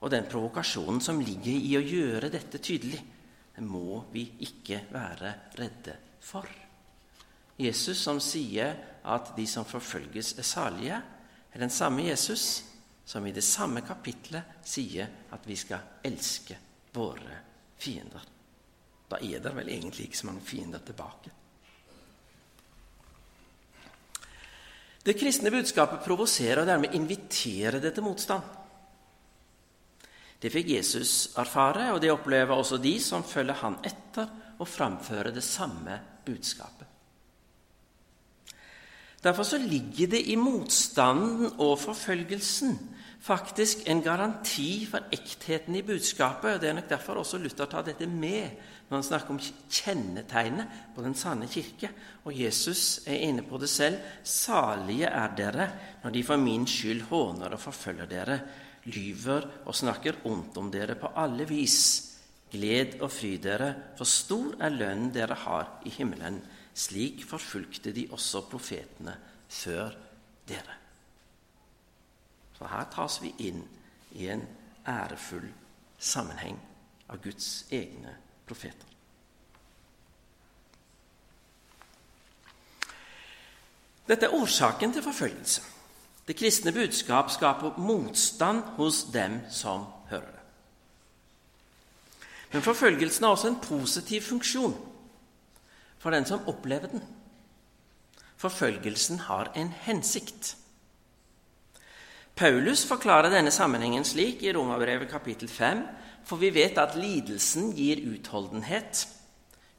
og 0.00 0.10
den 0.10 0.26
provokasjonen 0.26 1.00
som 1.04 1.20
ligger 1.22 1.54
i 1.54 1.76
å 1.78 1.84
gjøre 1.84 2.32
dette 2.32 2.58
tydelig 2.58 3.00
det 3.54 3.66
må 3.66 4.00
vi 4.12 4.24
ikke 4.46 4.86
være 4.92 5.32
redde 5.58 5.96
for. 6.24 6.48
Jesus 7.60 8.00
som 8.00 8.20
sier 8.24 8.76
at 9.04 9.34
de 9.36 9.44
som 9.48 9.66
forfølges, 9.68 10.32
er 10.38 10.46
salige, 10.48 11.00
er 11.52 11.60
den 11.60 11.72
samme 11.72 12.06
Jesus 12.06 12.62
som 13.04 13.26
i 13.26 13.34
det 13.36 13.44
samme 13.44 13.82
kapitlet 13.84 14.62
sier 14.64 15.10
at 15.34 15.44
vi 15.44 15.58
skal 15.60 16.00
elske 16.06 16.56
våre 16.94 17.36
fiender. 17.76 18.24
Da 19.10 19.18
er 19.20 19.42
det 19.42 19.52
vel 19.56 19.68
egentlig 19.74 20.08
ikke 20.08 20.22
så 20.22 20.30
mange 20.30 20.46
fiender 20.46 20.80
tilbake. 20.86 21.34
Det 25.04 25.16
kristne 25.16 25.50
budskapet 25.50 26.02
provoserer 26.04 26.62
og 26.62 26.68
dermed 26.68 26.94
inviterer 26.96 27.80
det 27.80 27.94
til 27.96 28.04
motstand. 28.04 28.42
Det 30.40 30.52
fikk 30.52 30.70
Jesus 30.72 31.32
erfare, 31.40 31.90
og 31.92 32.00
det 32.00 32.12
opplever 32.12 32.56
også 32.56 32.78
de 32.80 32.94
som 33.00 33.24
følger 33.24 33.60
han 33.60 33.76
etter 33.84 34.28
og 34.60 34.68
framfører 34.68 35.32
det 35.32 35.44
samme 35.44 35.98
budskapet. 36.24 36.86
Derfor 39.20 39.58
ligger 39.60 40.06
det 40.16 40.22
i 40.32 40.36
motstanden 40.36 41.50
og 41.60 41.78
forfølgelsen 41.78 42.78
faktisk 43.20 43.84
en 43.88 44.00
garanti 44.02 44.86
for 44.88 45.12
ektheten 45.12 45.76
i 45.76 45.82
budskapet. 45.82 46.54
og 46.54 46.60
Det 46.60 46.68
er 46.68 46.72
nok 46.72 46.88
derfor 46.88 47.20
også 47.20 47.38
Luther 47.38 47.66
tar 47.66 47.82
dette 47.82 48.06
med 48.06 48.48
når 48.90 48.96
han 48.96 49.06
snakker 49.06 49.30
om 49.30 49.38
kjennetegnet 49.70 50.78
på 50.96 51.02
den 51.04 51.14
sanne 51.14 51.46
kirke. 51.46 51.92
Og 52.26 52.34
Jesus 52.34 53.04
er 53.06 53.22
inne 53.22 53.44
på 53.46 53.58
det 53.62 53.68
selv. 53.70 54.00
Salige 54.26 55.06
er 55.06 55.36
dere 55.38 55.66
når 56.02 56.14
de 56.16 56.22
for 56.26 56.42
min 56.42 56.66
skyld 56.66 57.04
håner 57.06 57.54
og 57.54 57.62
forfølger 57.62 58.08
dere, 58.10 58.40
lyver 58.90 59.46
og 59.62 59.76
snakker 59.78 60.24
ondt 60.26 60.58
om 60.58 60.72
dere 60.74 60.96
på 60.98 61.12
alle 61.22 61.46
vis. 61.46 61.76
Gled 62.50 62.96
og 62.98 63.12
fry 63.14 63.36
dere, 63.38 63.68
for 63.94 64.10
stor 64.10 64.56
er 64.58 64.74
lønnen 64.74 65.12
dere 65.14 65.36
har 65.38 65.68
i 65.86 65.92
himmelen. 65.94 66.40
Slik 66.74 67.22
forfulgte 67.28 67.92
de 67.94 68.08
også 68.10 68.42
profetene 68.50 69.14
før 69.46 69.94
dere. 70.50 70.74
Så 72.58 72.66
her 72.72 72.90
tas 72.90 73.20
vi 73.22 73.30
inn 73.46 73.62
i 74.18 74.26
en 74.34 74.42
ærefull 74.82 75.46
sammenheng 75.94 76.58
av 77.06 77.22
Guds 77.22 77.70
egne 77.70 78.16
profeter. 78.50 78.86
Dette 84.10 84.26
er 84.26 84.34
årsaken 84.34 84.92
til 84.92 85.06
forfølgelse. 85.06 85.62
Det 86.26 86.36
kristne 86.38 86.72
budskap 86.74 87.30
skaper 87.30 87.78
motstand 87.78 88.62
hos 88.76 89.04
dem 89.14 89.40
som 89.50 89.86
hører 90.10 90.30
det. 90.30 90.40
Men 92.52 92.62
forfølgelsen 92.62 93.24
har 93.24 93.30
også 93.30 93.48
en 93.48 93.60
positiv 93.62 94.22
funksjon 94.26 94.74
for 95.98 96.10
den 96.10 96.26
som 96.26 96.48
opplever 96.48 96.90
den. 96.90 97.02
Forfølgelsen 98.36 99.18
har 99.18 99.52
en 99.54 99.72
hensikt. 99.86 100.56
Paulus 102.34 102.86
forklarer 102.88 103.30
denne 103.30 103.50
sammenhengen 103.50 104.04
slik 104.04 104.42
i 104.42 104.52
Romerbrevet 104.56 105.10
kapittel 105.10 105.48
5, 105.48 105.82
for 106.30 106.38
vi 106.38 106.52
vet 106.54 106.78
at 106.78 106.94
lidelsen 106.94 107.72
gir 107.74 108.04
utholdenhet. 108.06 109.02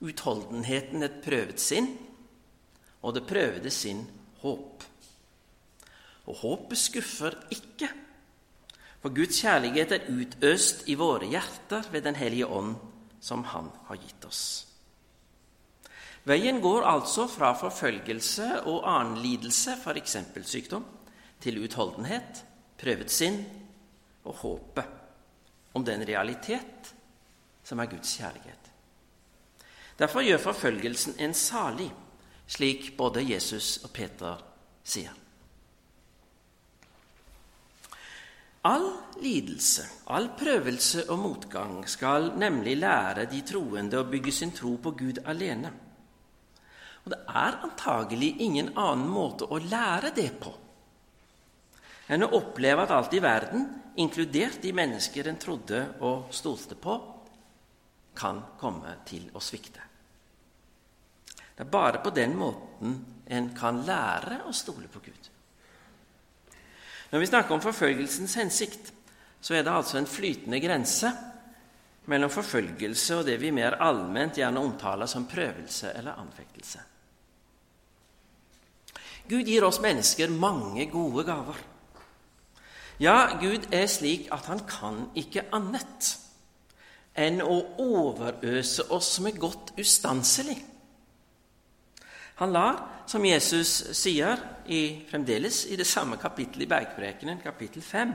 Utholdenheten 0.03 1.05
et 1.05 1.21
prøvet 1.23 1.61
sinn, 1.63 1.87
og 2.99 3.15
det 3.15 3.23
prøvede 3.29 3.71
sinn 3.71 4.01
håp. 4.41 4.83
Og 6.27 6.41
håpet 6.41 6.81
skuffer 6.81 7.39
ikke, 7.55 7.87
for 8.99 9.15
Guds 9.15 9.39
kjærlighet 9.39 9.95
er 9.95 10.11
utøst 10.11 10.83
i 10.91 10.97
våre 10.99 11.31
hjerter 11.31 11.87
ved 11.93 12.03
Den 12.03 12.19
hellige 12.19 12.51
ånd, 12.51 12.75
som 13.21 13.47
Han 13.47 13.71
har 13.87 14.03
gitt 14.03 14.27
oss. 14.27 14.67
Veien 16.27 16.59
går 16.61 16.83
altså 16.83 17.29
fra 17.31 17.55
forfølgelse 17.57 18.65
og 18.67 18.83
annen 18.85 19.23
lidelse, 19.23 19.79
f.eks. 19.79 20.17
sykdom, 20.43 20.83
til 21.39 21.63
utholdenhet, 21.63 22.43
prøvet 22.77 23.09
sinn 23.09 23.39
og 24.25 24.35
håpet 24.43 25.00
om 25.73 25.85
den 25.85 26.05
realitet 26.07 26.93
som 27.63 27.79
er 27.79 27.89
Guds 27.91 28.17
kjærlighet. 28.17 28.71
Derfor 29.99 30.25
gjør 30.25 30.41
forfølgelsen 30.41 31.19
en 31.19 31.33
salig, 31.33 31.91
slik 32.47 32.97
både 32.97 33.23
Jesus 33.23 33.79
og 33.85 33.91
Peter 33.93 34.39
sier. 34.83 35.13
All 38.67 38.87
lidelse, 39.21 39.87
all 40.13 40.27
prøvelse 40.37 41.07
og 41.09 41.17
motgang 41.19 41.79
skal 41.89 42.31
nemlig 42.37 42.75
lære 42.77 43.25
de 43.29 43.39
troende 43.41 43.97
å 43.97 44.09
bygge 44.09 44.33
sin 44.35 44.51
tro 44.53 44.75
på 44.77 44.93
Gud 44.97 45.23
alene. 45.25 45.71
Og 47.01 47.13
det 47.13 47.17
er 47.25 47.57
antagelig 47.65 48.35
ingen 48.45 48.69
annen 48.77 49.09
måte 49.09 49.47
å 49.49 49.57
lære 49.57 50.11
det 50.13 50.29
på 50.41 50.53
enn 52.11 52.25
å 52.25 52.33
oppleve 52.35 52.83
at 52.83 52.91
alt 52.91 53.13
i 53.15 53.21
verden, 53.23 53.67
inkludert 54.01 54.59
de 54.63 54.73
mennesker 54.75 55.27
en 55.27 55.39
trodde 55.39 55.79
og 56.03 56.31
stolte 56.35 56.75
på, 56.79 56.97
kan 58.15 58.41
komme 58.59 58.97
til 59.07 59.29
å 59.35 59.41
svikte. 59.43 59.87
Det 61.55 61.63
er 61.63 61.71
bare 61.71 62.01
på 62.03 62.11
den 62.15 62.35
måten 62.35 62.97
en 63.31 63.51
kan 63.55 63.83
lære 63.87 64.41
å 64.47 64.53
stole 64.55 64.89
på 64.91 64.99
Gud. 65.03 65.29
Når 67.11 67.19
vi 67.19 67.27
snakker 67.27 67.55
om 67.55 67.63
forfølgelsens 67.63 68.35
hensikt, 68.39 68.91
så 69.41 69.55
er 69.55 69.65
det 69.65 69.73
altså 69.73 69.99
en 69.99 70.09
flytende 70.09 70.59
grense 70.63 71.11
mellom 72.11 72.31
forfølgelse 72.33 73.19
og 73.19 73.27
det 73.27 73.37
vi 73.41 73.51
mer 73.55 73.77
allment 73.83 74.39
gjerne 74.39 74.63
omtaler 74.63 75.09
som 75.11 75.27
prøvelse 75.29 75.91
eller 75.95 76.19
anfektelse. 76.19 76.85
Gud 79.31 79.47
gir 79.47 79.63
oss 79.63 79.79
mennesker 79.83 80.31
mange 80.33 80.87
gode 80.91 81.23
gaver. 81.27 81.59
Ja, 83.01 83.33
Gud 83.41 83.71
er 83.73 83.87
slik 83.89 84.27
at 84.29 84.45
han 84.51 84.59
kan 84.69 85.07
ikke 85.17 85.47
annet 85.57 86.11
enn 87.17 87.41
å 87.41 87.55
overøse 87.81 88.85
oss 88.93 89.15
med 89.25 89.39
godt 89.41 89.73
ustanselig. 89.81 90.59
Han 92.43 92.53
lar, 92.53 92.77
som 93.09 93.25
Jesus 93.25 93.71
sier 93.97 94.37
i, 94.69 95.01
fremdeles 95.09 95.63
i 95.73 95.79
det 95.81 95.89
samme 95.89 96.21
kapittelet 96.21 96.67
i 96.67 96.69
Bergprekenen, 96.69 97.41
kapittel 97.41 97.81
5, 97.81 98.13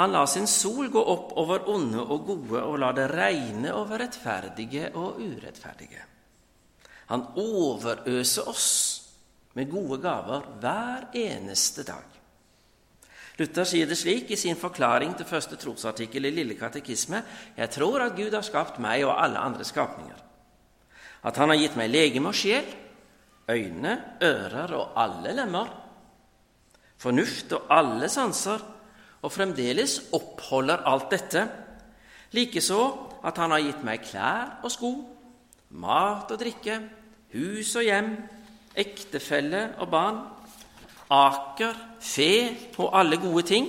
han 0.00 0.12
lar 0.12 0.26
sin 0.28 0.48
sol 0.48 0.88
gå 0.92 1.00
opp 1.12 1.36
over 1.40 1.68
onde 1.72 2.00
og 2.00 2.26
gode 2.26 2.64
og 2.64 2.80
lar 2.80 2.96
det 2.96 3.10
regne 3.12 3.72
over 3.76 4.00
rettferdige 4.00 4.90
og 4.96 5.20
urettferdige. 5.20 6.02
Han 7.12 7.30
overøser 7.36 8.48
oss 8.48 8.68
med 9.56 9.70
gode 9.72 10.00
gaver 10.00 10.52
hver 10.60 11.10
eneste 11.16 11.84
dag. 11.84 12.15
Luther 13.36 13.66
sier 13.68 13.88
det 13.88 13.98
slik 14.00 14.30
i 14.32 14.38
sin 14.40 14.56
forklaring 14.56 15.12
til 15.16 15.28
første 15.28 15.58
trosartikkel 15.60 16.24
i 16.24 16.32
Lille 16.32 16.54
katekisme.: 16.56 17.22
Jeg 17.56 17.70
tror 17.70 18.00
at 18.00 18.16
Gud 18.16 18.32
har 18.32 18.44
skapt 18.44 18.78
meg 18.80 19.04
og 19.04 19.22
alle 19.22 19.38
andre 19.38 19.64
skapninger. 19.64 20.16
At 21.24 21.36
Han 21.36 21.48
har 21.48 21.56
gitt 21.60 21.76
meg 21.76 21.90
legeme 21.90 22.28
og 22.28 22.34
sjel, 22.34 22.64
øyne, 23.50 23.98
ører 24.22 24.72
og 24.74 24.96
alle 24.96 25.34
lemmer, 25.36 25.68
fornuft 26.96 27.52
og 27.52 27.66
alle 27.70 28.08
sanser, 28.08 28.62
og 29.22 29.32
fremdeles 29.32 30.00
oppholder 30.12 30.86
alt 30.86 31.10
dette. 31.10 31.48
Likeså 32.32 32.80
at 33.24 33.36
Han 33.36 33.50
har 33.50 33.60
gitt 33.60 33.84
meg 33.84 34.00
klær 34.06 34.60
og 34.62 34.70
sko, 34.70 34.92
mat 35.70 36.30
og 36.30 36.40
drikke, 36.40 36.80
hus 37.34 37.74
og 37.76 37.82
hjem, 37.82 38.16
ektefelle 38.76 39.74
og 39.78 39.90
barn 39.90 40.35
aker, 41.12 41.76
fe 42.02 42.32
og 42.82 42.94
alle 42.98 43.18
gode 43.22 43.44
ting, 43.46 43.68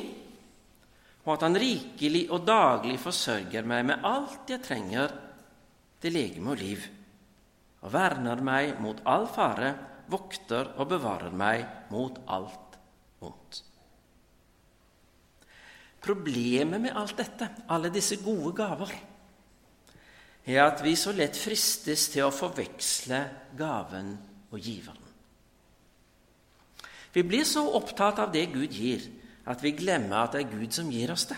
og 1.28 1.34
at 1.36 1.44
Han 1.44 1.60
rikelig 1.60 2.28
og 2.32 2.46
daglig 2.48 2.96
forsørger 3.04 3.66
meg 3.68 3.86
med 3.90 4.06
alt 4.08 4.48
jeg 4.50 4.64
trenger 4.64 5.12
til 6.02 6.16
legeme 6.16 6.54
og 6.54 6.62
liv, 6.62 6.86
og 7.84 7.94
verner 7.94 8.42
meg 8.42 8.78
mot 8.82 9.02
all 9.06 9.28
fare, 9.30 9.74
vokter 10.08 10.72
og 10.80 10.88
bevarer 10.88 11.34
meg 11.36 11.66
mot 11.92 12.16
alt 12.32 12.78
vondt. 13.20 13.60
Problemet 16.08 16.80
med 16.80 16.96
alt 16.96 17.18
dette, 17.20 17.50
alle 17.68 17.92
disse 17.92 18.22
gode 18.24 18.54
gaver, 18.56 18.94
er 20.48 20.62
at 20.64 20.80
vi 20.86 20.96
så 20.96 21.12
lett 21.12 21.36
fristes 21.36 22.08
til 22.14 22.24
å 22.24 22.32
forveksle 22.32 23.20
gaven 23.60 24.14
og 24.48 24.62
giveren. 24.64 25.07
Vi 27.18 27.24
blir 27.26 27.48
så 27.50 27.64
opptatt 27.74 28.20
av 28.22 28.30
det 28.30 28.44
Gud 28.54 28.70
gir, 28.70 29.02
at 29.50 29.64
vi 29.66 29.72
glemmer 29.74 30.20
at 30.20 30.36
det 30.36 30.44
er 30.44 30.52
Gud 30.52 30.76
som 30.76 30.92
gir 30.94 31.10
oss 31.10 31.24
det. 31.26 31.38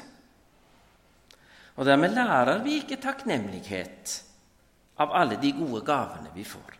Og 1.79 1.87
dermed 1.87 2.11
lærer 2.17 2.59
vi 2.65 2.81
ikke 2.81 2.97
takknemlighet 2.99 4.17
av 4.99 5.15
alle 5.15 5.37
de 5.39 5.53
gode 5.55 5.79
gavene 5.87 6.33
vi 6.35 6.43
får. 6.43 6.75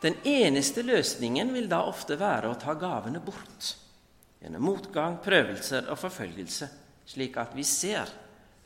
Den 0.00 0.16
eneste 0.24 0.80
løsningen 0.88 1.52
vil 1.52 1.68
da 1.68 1.82
ofte 1.84 2.16
være 2.16 2.48
å 2.48 2.56
ta 2.56 2.72
gavene 2.80 3.20
bort 3.20 3.74
gjennom 4.40 4.64
motgang, 4.70 5.20
prøvelser 5.20 5.92
og 5.92 6.00
forfølgelse, 6.00 6.70
slik 7.12 7.36
at 7.44 7.52
vi 7.52 7.66
ser 7.68 8.08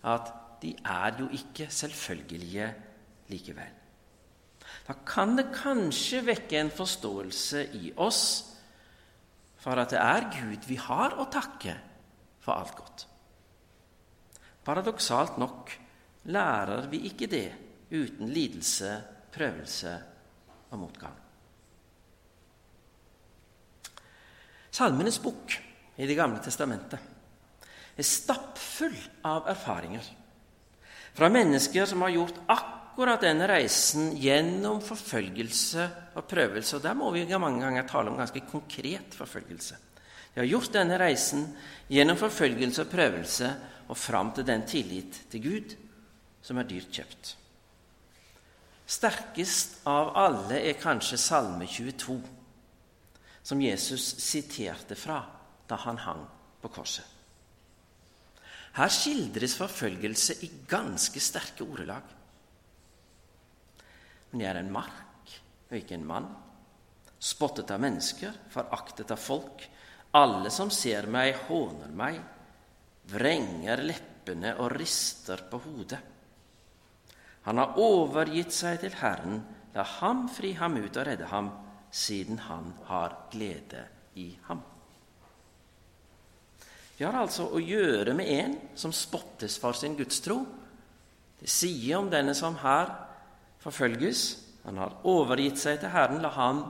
at 0.07 0.35
de 0.63 0.77
er 0.87 1.19
jo 1.19 1.33
ikke 1.35 1.67
selvfølgelige 1.67 2.71
likevel. 3.35 3.81
Da 4.85 4.97
kan 5.07 5.33
det 5.39 5.49
kanskje 5.55 6.21
vekke 6.27 6.59
en 6.61 6.73
forståelse 6.75 7.63
i 7.81 7.93
oss 8.05 8.25
for 9.65 9.81
at 9.81 9.95
det 9.95 10.01
er 10.01 10.29
Gud 10.35 10.67
vi 10.69 10.77
har 10.77 11.17
å 11.17 11.25
takke 11.33 11.73
for 12.45 12.53
alt 12.53 12.75
godt. 12.77 13.07
Paradoksalt 14.65 15.39
nok 15.41 15.73
lærer 16.33 16.89
vi 16.93 17.05
ikke 17.09 17.29
det 17.33 17.47
uten 17.95 18.29
lidelse, 18.33 18.99
prøvelse 19.33 19.95
og 20.71 20.79
motgang. 20.83 21.17
Salmenes 24.75 25.21
bok 25.23 25.55
i 25.97 26.07
Det 26.07 26.17
gamle 26.19 26.43
testamentet 26.43 26.99
er 27.95 28.07
stappfull 28.07 28.97
av 29.25 29.47
erfaringer 29.53 30.07
fra 31.15 31.29
mennesker 31.31 31.87
som 31.87 32.03
har 32.03 32.17
gjort 32.17 32.41
akkurat 32.49 32.74
denne 33.21 33.49
reisen 33.49 34.13
gjennom 34.17 34.81
forfølgelse 34.85 35.89
og 36.15 36.27
prøvelse. 36.31 36.77
Og 36.77 36.83
der 36.83 36.95
må 36.95 37.11
vi 37.11 37.27
mange 37.39 37.65
ganger 37.65 37.87
tale 37.89 38.11
om 38.11 38.17
ganske 38.17 38.45
konkret 38.51 39.15
forfølgelse. 39.15 39.77
De 40.35 40.41
har 40.41 40.51
gjort 40.51 40.73
denne 40.75 40.99
reisen 40.99 41.47
gjennom 41.89 42.17
forfølgelse 42.19 42.83
og 42.83 42.91
prøvelse 42.91 43.55
og 43.89 43.97
fram 43.97 44.33
til 44.35 44.47
den 44.47 44.67
tillit 44.67 45.25
til 45.31 45.43
Gud 45.43 45.75
som 46.45 46.59
er 46.59 46.69
dyrt 46.69 46.93
kjøpt. 46.93 47.37
Sterkest 48.85 49.81
av 49.89 50.13
alle 50.21 50.59
er 50.61 50.77
kanskje 50.77 51.17
Salme 51.21 51.67
22, 51.71 52.19
som 53.45 53.63
Jesus 53.63 54.05
siterte 54.21 54.97
fra 54.99 55.23
da 55.69 55.79
han 55.87 56.01
hang 56.05 56.25
på 56.61 56.69
korset. 56.69 57.07
Her 58.75 58.91
skildres 58.91 59.55
forfølgelse 59.57 60.41
i 60.45 60.51
ganske 60.69 61.21
sterke 61.23 61.65
ordelag. 61.65 62.03
Men 64.35 64.43
jeg 64.43 64.51
er 64.51 64.59
en 64.65 64.73
mark 64.75 65.33
og 65.71 65.77
ikke 65.79 65.95
en 65.95 66.07
mann, 66.09 66.25
spottet 67.23 67.71
av 67.71 67.79
mennesker, 67.85 68.35
foraktet 68.51 69.13
av 69.15 69.21
folk. 69.23 69.63
Alle 70.19 70.51
som 70.51 70.73
ser 70.75 71.07
meg, 71.07 71.37
håner 71.47 71.93
meg, 71.95 72.19
vrenger 73.15 73.85
leppene 73.87 74.57
og 74.59 74.73
rister 74.75 75.45
på 75.47 75.61
hodet. 75.63 76.01
Han 77.47 77.63
har 77.63 77.79
overgitt 77.79 78.51
seg 78.59 78.81
til 78.83 78.99
Herren, 78.99 79.39
la 79.71 79.87
ham 80.01 80.27
fri 80.35 80.51
ham 80.59 80.81
ut 80.83 80.99
og 80.99 81.07
redde 81.07 81.31
ham, 81.31 81.53
siden 81.95 82.43
han 82.49 82.75
har 82.91 83.15
glede 83.31 83.87
i 84.19 84.33
ham. 84.49 84.67
Vi 86.99 87.07
har 87.07 87.23
altså 87.23 87.53
å 87.55 87.63
gjøre 87.63 88.19
med 88.19 88.35
en 88.35 88.59
som 88.75 88.91
spottes 88.91 89.61
for 89.63 89.79
sin 89.79 89.95
gudstro. 89.95 90.43
Det 91.39 91.51
sier 91.51 92.03
om 92.03 92.11
denne 92.11 92.35
som 92.35 92.59
her 92.59 92.91
forfølges. 93.65 94.25
Han 94.65 94.81
har 94.81 94.99
overgitt 95.09 95.61
seg 95.61 95.81
til 95.83 95.93
Herren, 95.93 96.23
la 96.25 96.31
ham 96.37 96.65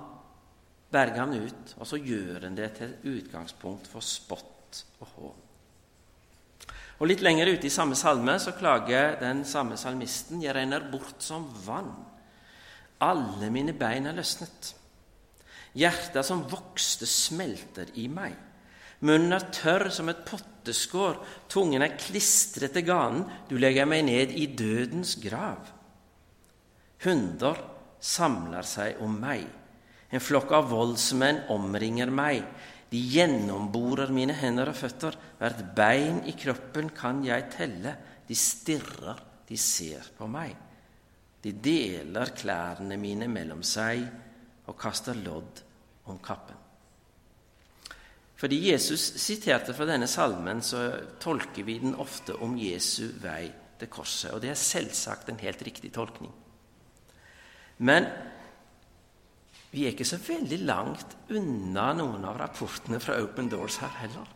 berge 0.95 1.21
ham 1.21 1.35
ut. 1.35 1.75
Og 1.79 1.89
så 1.89 1.99
gjør 2.01 2.47
han 2.47 2.59
det 2.59 2.71
til 2.79 2.95
utgangspunkt 3.15 3.91
for 3.91 4.05
spott 4.05 4.85
og 5.03 5.11
hån. 5.17 5.43
Og 7.03 7.11
Litt 7.11 7.25
lenger 7.27 7.51
ute 7.51 7.67
i 7.67 7.75
samme 7.75 7.99
salme 7.99 8.37
så 8.39 8.55
klager 8.55 9.19
den 9.21 9.43
samme 9.49 9.77
salmisten 9.81 10.43
jeg 10.45 10.55
renner 10.55 10.87
bort 10.93 11.23
som 11.25 11.49
vann. 11.67 11.91
Alle 13.03 13.51
mine 13.53 13.75
bein 13.77 14.07
er 14.07 14.17
løsnet. 14.17 14.71
Hjertet 15.75 16.23
som 16.23 16.45
vokste, 16.47 17.07
smelter 17.11 17.91
i 17.99 18.07
meg. 18.07 18.37
Munnen 19.05 19.35
er 19.35 19.49
tørr 19.53 19.89
som 19.93 20.09
et 20.09 20.23
potteskår, 20.25 21.19
tungen 21.51 21.83
er 21.83 21.97
klistret 21.99 22.73
til 22.77 22.87
ganen, 22.87 23.27
du 23.51 23.59
legger 23.59 23.89
meg 23.91 24.07
ned 24.07 24.33
i 24.39 24.47
dødens 24.55 25.17
grav. 25.21 25.74
Hunder 27.05 27.61
samler 28.01 28.67
seg 28.69 29.01
om 29.05 29.15
meg, 29.21 29.45
en 30.15 30.23
flokk 30.23 30.53
av 30.55 30.69
voldsmenn 30.71 31.45
omringer 31.51 32.11
meg. 32.15 32.45
De 32.91 33.01
gjennomborer 33.01 34.13
mine 34.15 34.37
hender 34.39 34.71
og 34.71 34.77
føtter, 34.79 35.17
hvert 35.41 35.63
bein 35.75 36.21
i 36.31 36.35
kroppen 36.39 36.93
kan 36.95 37.25
jeg 37.27 37.49
telle. 37.57 37.97
De 38.29 38.37
stirrer, 38.39 39.19
de 39.49 39.59
ser 39.59 40.07
på 40.15 40.29
meg. 40.31 40.55
De 41.43 41.53
deler 41.53 42.31
klærne 42.39 42.97
mine 43.01 43.27
mellom 43.29 43.65
seg 43.67 44.05
og 44.71 44.79
kaster 44.81 45.19
lodd 45.19 45.65
om 46.09 46.21
kappen. 46.23 46.61
Fordi 48.39 48.61
Jesus 48.71 49.03
siterte 49.23 49.75
fra 49.75 49.87
denne 49.89 50.07
salmen, 50.11 50.63
så 50.63 50.87
tolker 51.23 51.67
vi 51.67 51.79
den 51.83 51.95
ofte 52.01 52.37
om 52.45 52.57
Jesu 52.59 53.09
vei 53.23 53.49
til 53.81 53.91
korset. 53.91 54.33
Og 54.35 54.43
det 54.45 54.55
er 54.55 54.59
selvsagt 54.59 55.31
en 55.31 55.43
helt 55.43 55.63
riktig 55.67 55.93
tolkning. 55.95 56.33
Men 57.79 58.07
vi 59.75 59.83
er 59.85 59.95
ikke 59.95 60.07
så 60.07 60.21
veldig 60.23 60.61
langt 60.63 61.17
unna 61.35 61.89
noen 61.99 62.23
av 62.29 62.39
rapportene 62.39 63.01
fra 63.03 63.19
Open 63.23 63.49
Doors 63.51 63.81
her 63.83 63.95
heller. 64.05 64.29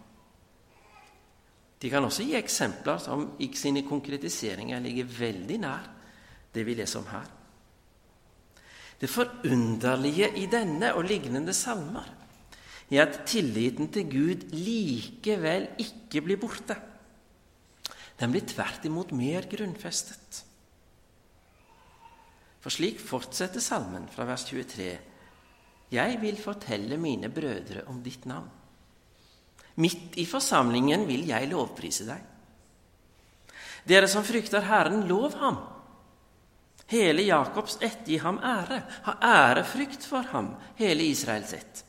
De 1.79 1.91
kan 1.93 2.03
også 2.03 2.27
gi 2.27 2.35
eksempler 2.35 2.99
som 2.99 3.25
i 3.39 3.53
sine 3.55 3.85
konkretiseringer 3.87 4.83
ligger 4.83 5.13
veldig 5.19 5.59
nær 5.63 5.85
det 6.55 6.65
vi 6.67 6.75
leser 6.75 6.99
om 6.99 7.11
her. 7.13 7.29
Det 8.99 9.07
forunderlige 9.07 10.33
i 10.43 10.49
denne 10.51 10.91
og 10.99 11.07
lignende 11.07 11.55
salmer 11.55 12.09
er 12.91 13.05
at 13.05 13.21
tilliten 13.29 13.93
til 13.95 14.09
Gud 14.11 14.49
likevel 14.57 15.69
ikke 15.79 16.25
blir 16.25 16.41
borte. 16.41 16.75
Den 18.19 18.35
blir 18.35 18.43
tvert 18.49 18.89
imot 18.89 19.15
mer 19.15 19.47
grunnfestet. 19.47 20.43
For 22.59 22.75
slik 22.75 23.01
fortsetter 23.01 23.63
salmen 23.63 24.09
fra 24.13 24.27
vers 24.29 24.45
23. 24.49 24.91
Jeg 25.95 26.21
vil 26.21 26.41
fortelle 26.43 26.99
mine 27.01 27.31
brødre 27.33 27.87
om 27.89 28.03
ditt 28.05 28.27
navn. 28.29 28.51
Midt 29.79 30.19
i 30.19 30.27
forsamlingen 30.27 31.07
vil 31.07 31.27
jeg 31.29 31.51
lovprise 31.53 32.07
deg. 32.09 32.23
Dere 33.89 34.09
som 34.11 34.27
frykter 34.27 34.67
Herren, 34.67 35.07
lov 35.09 35.39
ham. 35.39 35.61
Hele 36.91 37.23
Jakobs 37.23 37.79
ett, 37.81 38.03
gi 38.09 38.19
ham 38.21 38.41
ære. 38.43 38.83
Ha 39.07 39.19
ærefrykt 39.23 40.05
for 40.09 40.27
ham, 40.33 40.57
hele 40.81 41.07
Israels 41.09 41.55
ett 41.55 41.85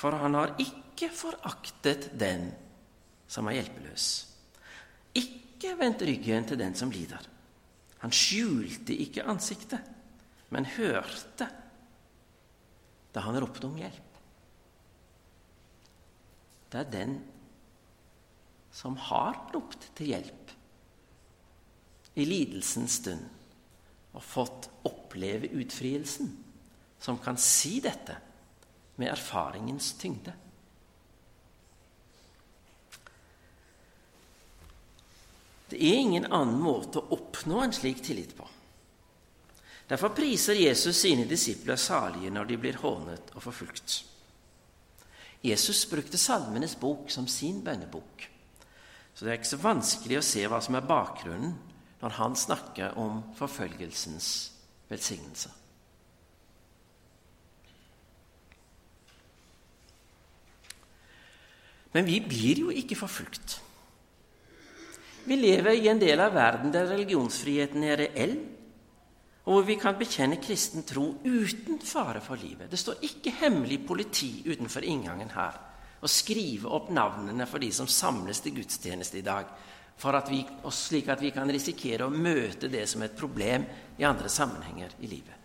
for 0.00 0.16
han 0.16 0.34
har 0.34 0.54
ikke 0.62 1.10
foraktet 1.12 2.08
den 2.18 2.48
som 3.30 3.48
er 3.50 3.58
hjelpeløs. 3.58 4.06
Ikke 5.20 5.74
vendt 5.76 6.04
ryggen 6.08 6.46
til 6.48 6.60
den 6.60 6.76
som 6.78 6.92
lider. 6.92 7.20
Han 8.00 8.14
skjulte 8.14 8.96
ikke 8.96 9.26
ansiktet, 9.28 9.82
men 10.50 10.68
hørte 10.76 11.48
da 13.10 13.24
han 13.26 13.38
ropte 13.42 13.66
om 13.66 13.76
hjelp. 13.78 14.06
Det 16.70 16.80
er 16.80 16.92
den 16.92 17.16
som 18.72 18.94
har 19.10 19.34
ropt 19.54 19.88
til 19.98 20.12
hjelp 20.12 20.54
i 22.20 22.26
lidelsens 22.26 23.00
stund 23.02 23.26
og 24.14 24.22
fått 24.26 24.68
oppleve 24.86 25.50
utfrielsen, 25.60 26.30
som 27.00 27.18
kan 27.22 27.38
si 27.40 27.78
dette 27.82 28.16
med 28.98 29.10
erfaringens 29.12 29.92
tyngde. 29.98 30.34
Det 35.70 35.78
er 35.78 36.00
ingen 36.00 36.26
annen 36.26 36.58
måte 36.58 36.98
å 36.98 37.14
oppnå 37.14 37.60
en 37.62 37.74
slik 37.74 38.02
tillit 38.02 38.34
på. 38.36 38.46
Derfor 39.90 40.12
priser 40.14 40.58
Jesus 40.58 40.98
sine 41.02 41.26
disipler 41.26 41.78
salige 41.78 42.30
når 42.30 42.50
de 42.50 42.58
blir 42.62 42.78
hånet 42.82 43.32
og 43.34 43.42
forfulgt. 43.42 44.00
Jesus 45.42 45.86
brukte 45.90 46.18
Salmenes 46.20 46.76
bok 46.78 47.10
som 47.10 47.26
sin 47.30 47.62
bønnebok. 47.64 48.26
Så 49.14 49.24
det 49.24 49.32
er 49.32 49.40
ikke 49.40 49.50
så 49.50 49.62
vanskelig 49.62 50.18
å 50.20 50.26
se 50.26 50.44
hva 50.46 50.60
som 50.62 50.76
er 50.78 50.86
bakgrunnen 50.86 51.56
når 52.00 52.14
han 52.18 52.36
snakker 52.38 52.98
om 53.00 53.22
forfølgelsens 53.38 54.28
velsignelse. 54.90 55.50
Men 61.92 62.06
vi 62.06 62.20
blir 62.22 62.62
jo 62.62 62.70
ikke 62.70 62.98
forfulgt. 62.98 63.58
Vi 65.30 65.36
lever 65.38 65.76
i 65.78 65.86
en 65.86 66.00
del 66.02 66.18
av 66.18 66.32
verden 66.34 66.72
der 66.74 66.88
religionsfriheten 66.90 67.84
er 67.86 68.00
reell, 68.00 68.32
og 69.46 69.52
hvor 69.52 69.66
vi 69.68 69.76
kan 69.78 69.94
bekjenne 69.94 70.40
kristen 70.42 70.82
tro 70.82 71.04
uten 71.22 71.78
fare 71.86 72.18
for 72.24 72.40
livet. 72.40 72.66
Det 72.66 72.80
står 72.80 73.04
ikke 73.06 73.36
hemmelig 73.38 73.78
politi 73.86 74.32
utenfor 74.48 74.82
inngangen 74.82 75.30
her 75.30 75.60
og 76.00 76.10
skrive 76.10 76.72
opp 76.74 76.88
navnene 76.96 77.46
for 77.46 77.62
de 77.62 77.68
som 77.76 77.86
samles 77.86 78.40
til 78.42 78.56
gudstjeneste 78.56 79.20
i 79.20 79.22
dag, 79.22 79.46
at 80.00 80.32
vi, 80.32 80.40
slik 80.72 81.12
at 81.12 81.22
vi 81.22 81.30
kan 81.30 81.52
risikere 81.52 82.08
å 82.08 82.14
møte 82.14 82.66
det 82.72 82.86
som 82.90 83.04
et 83.06 83.14
problem 83.14 83.68
i 84.00 84.08
andre 84.08 84.32
sammenhenger 84.32 84.98
i 84.98 85.12
livet. 85.12 85.36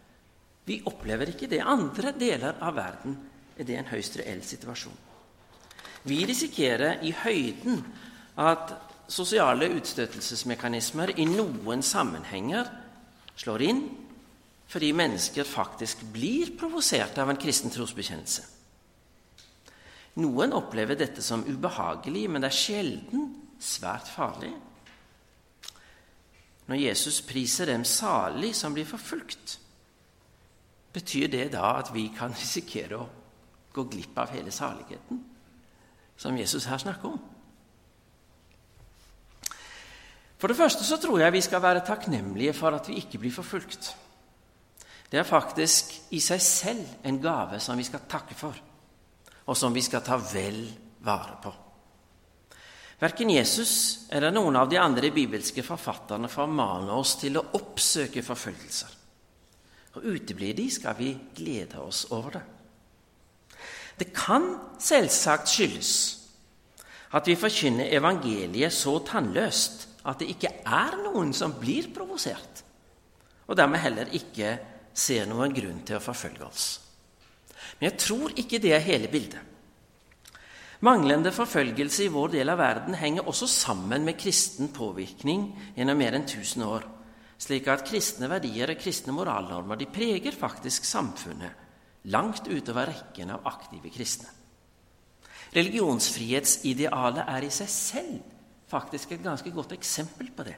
Vi 0.66 0.80
opplever 0.90 1.30
ikke 1.30 1.52
det. 1.52 1.62
Andre 1.62 2.16
deler 2.18 2.58
av 2.58 2.74
verden 2.80 3.20
er 3.54 3.70
det 3.70 3.78
en 3.78 3.92
høyst 3.92 4.18
reell 4.18 4.42
situasjon. 4.42 4.98
Vi 6.10 6.24
risikerer 6.26 7.06
i 7.06 7.14
høyden 7.22 7.84
at 8.42 8.74
sosiale 9.12 9.70
utstøtelsesmekanismer 9.78 11.14
i 11.20 11.28
noen 11.30 11.84
sammenhenger 11.86 12.70
slår 13.36 13.64
inn 13.66 13.86
fordi 14.72 14.92
mennesker 14.98 15.46
faktisk 15.46 16.02
blir 16.14 16.56
provosert 16.58 17.18
av 17.22 17.30
en 17.30 17.40
kristen 17.40 17.72
trosbekjennelse. 17.74 18.46
Noen 20.24 20.56
opplever 20.56 20.98
dette 20.98 21.22
som 21.22 21.44
ubehagelig, 21.46 22.24
men 22.32 22.42
det 22.42 22.50
er 22.50 22.58
sjelden 22.58 23.28
svært 23.62 24.10
farlig. 24.10 24.50
Når 26.66 26.82
Jesus 26.82 27.20
priser 27.28 27.70
dem 27.70 27.86
salig 27.86 28.56
som 28.58 28.74
blir 28.74 28.88
forfulgt, 28.90 29.60
betyr 30.96 31.30
det 31.30 31.50
da 31.54 31.76
at 31.78 31.92
vi 31.94 32.08
kan 32.16 32.34
risikere 32.34 32.98
å 32.98 33.08
gå 33.76 33.86
glipp 33.92 34.18
av 34.18 34.32
hele 34.34 34.54
saligheten 34.56 35.22
som 36.18 36.38
Jesus 36.40 36.66
her 36.72 36.80
snakker 36.80 37.12
om. 37.12 37.35
For 40.46 40.54
det 40.54 40.60
første 40.60 40.86
så 40.86 41.00
tror 41.02 41.24
jeg 41.24 41.34
vi 41.34 41.40
skal 41.42 41.58
være 41.58 41.82
takknemlige 41.82 42.52
for 42.54 42.76
at 42.78 42.86
vi 42.86 43.00
ikke 43.02 43.18
blir 43.18 43.32
forfulgt. 43.34 43.88
Det 45.10 45.18
er 45.18 45.26
faktisk 45.26 45.96
i 46.14 46.20
seg 46.22 46.44
selv 46.46 46.92
en 47.02 47.18
gave 47.18 47.58
som 47.66 47.80
vi 47.82 47.86
skal 47.88 48.04
takke 48.06 48.38
for, 48.38 48.54
og 49.50 49.58
som 49.58 49.74
vi 49.74 49.82
skal 49.82 50.04
ta 50.06 50.20
vel 50.22 50.60
vare 51.02 51.40
på. 51.42 51.54
Verken 53.00 53.32
Jesus 53.34 53.72
eller 54.14 54.36
noen 54.36 54.60
av 54.62 54.70
de 54.70 54.78
andre 54.78 55.10
bibelske 55.16 55.66
forfatterne 55.66 56.30
formaner 56.30 56.94
oss 56.94 57.16
til 57.24 57.42
å 57.42 57.46
oppsøke 57.58 58.22
forfølgelser. 58.22 58.94
Og 59.98 60.08
uteblir 60.14 60.54
de, 60.62 60.68
skal 60.70 60.94
vi 61.02 61.10
glede 61.42 61.82
oss 61.82 62.04
over 62.14 62.38
det. 62.38 62.44
Det 63.98 64.12
kan 64.14 64.46
selvsagt 64.78 65.50
skyldes 65.50 65.98
at 67.18 67.34
vi 67.34 67.34
forkynner 67.34 67.98
evangeliet 67.98 68.78
så 68.78 69.00
tannløst 69.10 69.88
at 70.06 70.22
det 70.22 70.30
ikke 70.36 70.52
er 70.62 70.98
noen 71.02 71.34
som 71.34 71.56
blir 71.60 71.90
provosert, 71.94 72.62
og 73.46 73.58
dermed 73.58 73.82
heller 73.82 74.14
ikke 74.18 74.56
ser 74.96 75.28
noen 75.30 75.54
grunn 75.54 75.82
til 75.86 75.98
å 75.98 76.04
forfølge 76.04 76.46
oss. 76.46 76.68
Men 77.80 77.90
jeg 77.90 78.00
tror 78.06 78.36
ikke 78.40 78.62
det 78.64 78.74
er 78.76 78.86
hele 78.86 79.10
bildet. 79.12 79.42
Manglende 80.86 81.32
forfølgelse 81.34 82.06
i 82.06 82.12
vår 82.14 82.34
del 82.36 82.52
av 82.52 82.60
verden 82.60 82.98
henger 83.00 83.28
også 83.30 83.48
sammen 83.50 84.04
med 84.06 84.20
kristen 84.20 84.70
påvirkning 84.76 85.48
gjennom 85.78 85.98
mer 85.98 86.18
enn 86.18 86.28
1000 86.28 86.66
år, 86.68 86.86
slik 87.42 87.68
at 87.72 87.86
kristne 87.88 88.30
verdier 88.32 88.72
og 88.72 88.80
kristne 88.80 89.16
moralnormer 89.16 89.80
de 89.80 89.88
preger 89.92 90.36
faktisk 90.36 90.86
samfunnet 90.88 91.64
langt 92.14 92.46
utover 92.48 92.92
rekken 92.92 93.34
av 93.34 93.48
aktive 93.50 93.90
kristne. 93.90 94.30
Religionsfrihetsidealet 95.56 97.32
er 97.32 97.48
i 97.48 97.52
seg 97.54 97.72
selv 97.72 98.35
faktisk 98.70 99.12
et 99.12 99.24
ganske 99.24 99.52
godt 99.54 99.76
eksempel 99.76 100.32
på 100.36 100.46
det. 100.48 100.56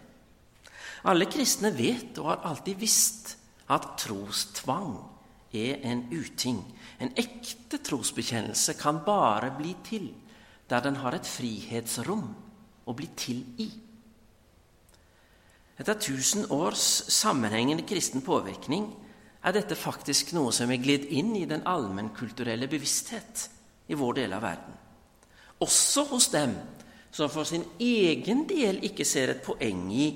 Alle 1.07 1.27
kristne 1.29 1.71
vet 1.75 2.17
og 2.21 2.31
har 2.31 2.45
alltid 2.49 2.79
visst 2.79 3.35
at 3.69 3.93
trostvang 3.99 4.95
er 5.55 5.83
en 5.87 6.05
uting. 6.11 6.59
En 6.99 7.13
ekte 7.19 7.79
trosbekjennelse 7.83 8.77
kan 8.79 9.03
bare 9.05 9.51
bli 9.57 9.75
til 9.85 10.09
der 10.67 10.83
den 10.83 10.97
har 10.99 11.15
et 11.15 11.27
frihetsrom 11.27 12.25
å 12.87 12.95
bli 12.95 13.07
til 13.15 13.43
i. 13.63 13.67
Etter 15.77 15.99
tusen 16.01 16.47
års 16.51 16.81
sammenhengende 17.13 17.85
kristen 17.87 18.23
påvirkning 18.25 18.89
er 19.45 19.55
dette 19.55 19.77
faktisk 19.79 20.33
noe 20.35 20.51
som 20.55 20.71
er 20.73 20.81
glidd 20.81 21.05
inn 21.13 21.35
i 21.37 21.45
den 21.47 21.63
allmennkulturelle 21.69 22.67
bevissthet 22.67 23.45
i 23.87 23.95
vår 23.95 24.17
del 24.17 24.33
av 24.35 24.43
verden. 24.43 24.73
Også 25.63 26.03
hos 26.11 26.27
dem 26.33 26.57
som 27.17 27.31
for 27.33 27.47
sin 27.49 27.63
egen 27.81 28.43
del 28.49 28.83
ikke 28.85 29.05
ser 29.07 29.33
et 29.33 29.41
poeng 29.45 29.87
i 29.89 30.07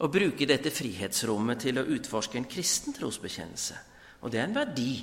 å 0.00 0.08
bruke 0.08 0.46
dette 0.48 0.72
frihetsrommet 0.72 1.60
til 1.66 1.80
å 1.80 1.88
utforske 1.92 2.38
en 2.40 2.46
kristen 2.48 2.94
trosbekjennelse. 2.96 3.76
Og 4.22 4.32
det 4.32 4.40
er 4.40 4.48
en 4.48 4.56
verdi 4.56 4.94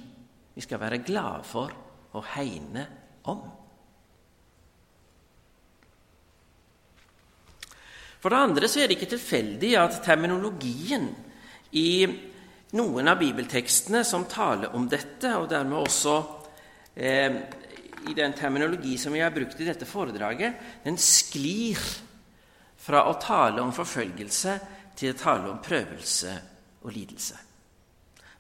vi 0.56 0.64
skal 0.64 0.82
være 0.82 1.04
glade 1.06 1.44
for 1.46 1.76
å 2.16 2.24
hegne 2.34 2.86
om. 3.30 3.44
For 8.24 8.34
det 8.34 8.40
andre 8.42 8.70
så 8.72 8.82
er 8.82 8.90
det 8.90 8.98
ikke 8.98 9.12
tilfeldig 9.14 9.76
at 9.78 10.00
terminologien 10.08 11.12
i 11.78 11.90
noen 12.76 13.12
av 13.12 13.20
bibeltekstene 13.22 14.02
som 14.08 14.26
taler 14.32 14.74
om 14.74 14.88
dette, 14.90 15.36
og 15.38 15.46
dermed 15.52 15.78
også 15.78 16.16
eh, 16.96 17.38
i 18.10 18.16
den 18.18 18.34
terminologi 18.34 18.98
som 18.98 19.14
vi 19.14 19.24
har 19.24 19.34
brukt 19.34 19.60
i 19.60 19.68
dette 19.68 19.88
foredraget, 19.88 20.60
den 20.84 20.98
sklir 20.98 21.80
fra 22.86 23.06
å 23.10 23.18
tale 23.22 23.64
om 23.64 23.74
forfølgelse 23.74 24.60
til 24.96 25.14
å 25.14 25.18
tale 25.20 25.52
om 25.52 25.62
prøvelse 25.64 26.36
og 26.84 26.94
lidelse. 26.94 27.40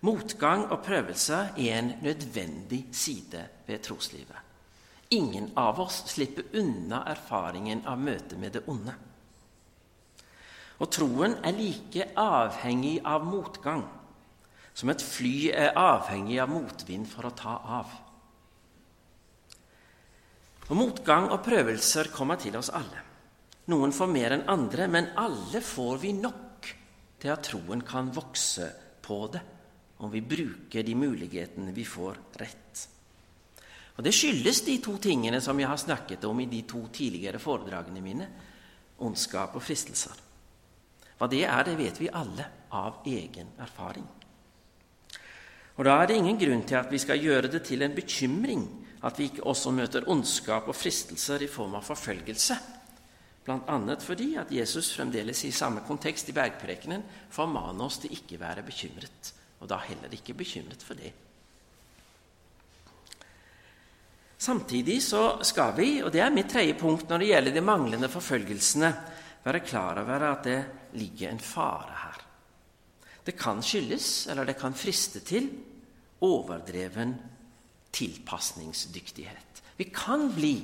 Motgang 0.05 0.68
og 0.70 0.84
prøvelse 0.86 1.39
er 1.57 1.80
en 1.80 1.93
nødvendig 2.03 2.86
side 2.93 3.41
ved 3.66 3.82
troslivet. 3.86 4.38
Ingen 5.16 5.51
av 5.57 5.80
oss 5.82 6.03
slipper 6.11 6.49
unna 6.59 7.03
erfaringen 7.09 7.84
av 7.89 7.99
møtet 8.01 8.38
med 8.41 8.57
det 8.57 8.63
onde. 8.70 8.93
Og 10.82 10.91
troen 10.91 11.38
er 11.45 11.55
like 11.55 12.09
avhengig 12.20 12.97
av 13.05 13.26
motgang 13.26 13.86
som 14.76 14.91
et 14.91 15.01
fly 15.01 15.51
er 15.55 15.78
avhengig 15.80 16.41
av 16.43 16.51
motvind 16.51 17.07
for 17.07 17.30
å 17.30 17.36
ta 17.38 17.53
av. 17.80 17.93
Og 20.66 20.78
Motgang 20.80 21.28
og 21.30 21.43
prøvelser 21.45 22.09
kommer 22.13 22.39
til 22.41 22.55
oss 22.57 22.72
alle. 22.74 23.01
Noen 23.70 23.93
får 23.93 24.09
mer 24.09 24.34
enn 24.34 24.47
andre, 24.49 24.88
men 24.89 25.11
alle 25.22 25.61
får 25.61 25.99
vi 26.01 26.13
nok 26.18 26.70
til 27.22 27.30
at 27.34 27.45
troen 27.45 27.84
kan 27.86 28.09
vokse 28.13 28.68
på 29.05 29.20
det, 29.34 29.41
om 30.01 30.09
vi 30.11 30.24
bruker 30.26 30.86
de 30.86 30.95
mulighetene 30.97 31.74
vi 31.74 31.86
får 31.86 32.18
rett. 32.41 32.84
Og 33.95 34.03
Det 34.03 34.11
skyldes 34.11 34.63
de 34.66 34.80
to 34.84 34.97
tingene 34.99 35.39
som 35.41 35.59
jeg 35.59 35.70
har 35.70 35.80
snakket 35.80 36.26
om 36.28 36.39
i 36.41 36.49
de 36.51 36.63
to 36.68 36.82
tidligere 36.91 37.39
foredragene 37.39 38.01
mine 38.03 38.28
ondskap 39.05 39.55
og 39.55 39.63
fristelser. 39.63 40.18
Hva 41.16 41.30
det 41.32 41.45
er, 41.45 41.61
det 41.63 41.78
vet 41.80 42.01
vi 42.01 42.11
alle 42.11 42.45
av 42.76 43.05
egen 43.07 43.53
erfaring. 43.61 44.07
Og 45.78 45.86
Da 45.86 46.01
er 46.01 46.07
det 46.07 46.18
ingen 46.18 46.39
grunn 46.39 46.66
til 46.68 46.76
at 46.76 46.91
vi 46.91 46.99
skal 46.99 47.22
gjøre 47.22 47.51
det 47.51 47.63
til 47.63 47.82
en 47.82 47.95
bekymring 47.95 48.66
at 49.06 49.20
vi 49.20 49.30
ikke 49.30 49.45
også 49.45 49.74
møter 49.76 50.08
ondskap 50.10 50.70
og 50.72 50.78
fristelser 50.78 51.43
i 51.45 51.51
form 51.51 51.78
av 51.78 51.86
forfølgelse. 51.86 52.58
Bl.a. 53.45 53.78
fordi 54.01 54.32
at 54.41 54.51
Jesus 54.53 54.89
fremdeles 54.95 55.43
i 55.45 55.53
samme 55.53 55.84
kontekst 55.86 56.32
i 56.32 56.34
bergprekenen 56.34 57.03
formaner 57.30 57.86
oss 57.86 57.99
til 58.01 58.16
ikke 58.16 58.39
være 58.41 58.66
bekymret, 58.66 59.30
og 59.62 59.70
da 59.70 59.78
heller 59.86 60.16
ikke 60.18 60.34
bekymret 60.34 60.82
for 60.82 60.97
det. 60.97 61.12
Samtidig 64.38 64.97
så 65.03 65.38
skal 65.45 65.76
vi, 65.78 65.89
og 66.01 66.10
det 66.14 66.24
er 66.26 66.34
mitt 66.34 66.49
tredje 66.51 66.74
punkt 66.78 67.10
når 67.10 67.22
det 67.22 67.30
gjelder 67.30 67.56
de 67.56 67.64
manglende 67.66 68.10
forfølgelsene, 68.12 68.91
være 69.45 69.62
klar 69.62 70.01
over 70.01 70.26
at 70.32 70.49
det 70.49 70.60
ligger 70.97 71.30
en 71.30 71.39
fare 71.39 72.01
her. 72.01 72.20
Det 73.26 73.38
kan 73.38 73.62
skyldes, 73.62 74.26
eller 74.30 74.45
det 74.45 74.58
kan 74.58 74.74
friste 74.74 75.22
til, 75.26 75.47
overdreven 76.26 77.14
tilpasningsdyktighet. 77.95 79.61
Vi 79.79 79.89
kan 79.95 80.27
bli 80.35 80.55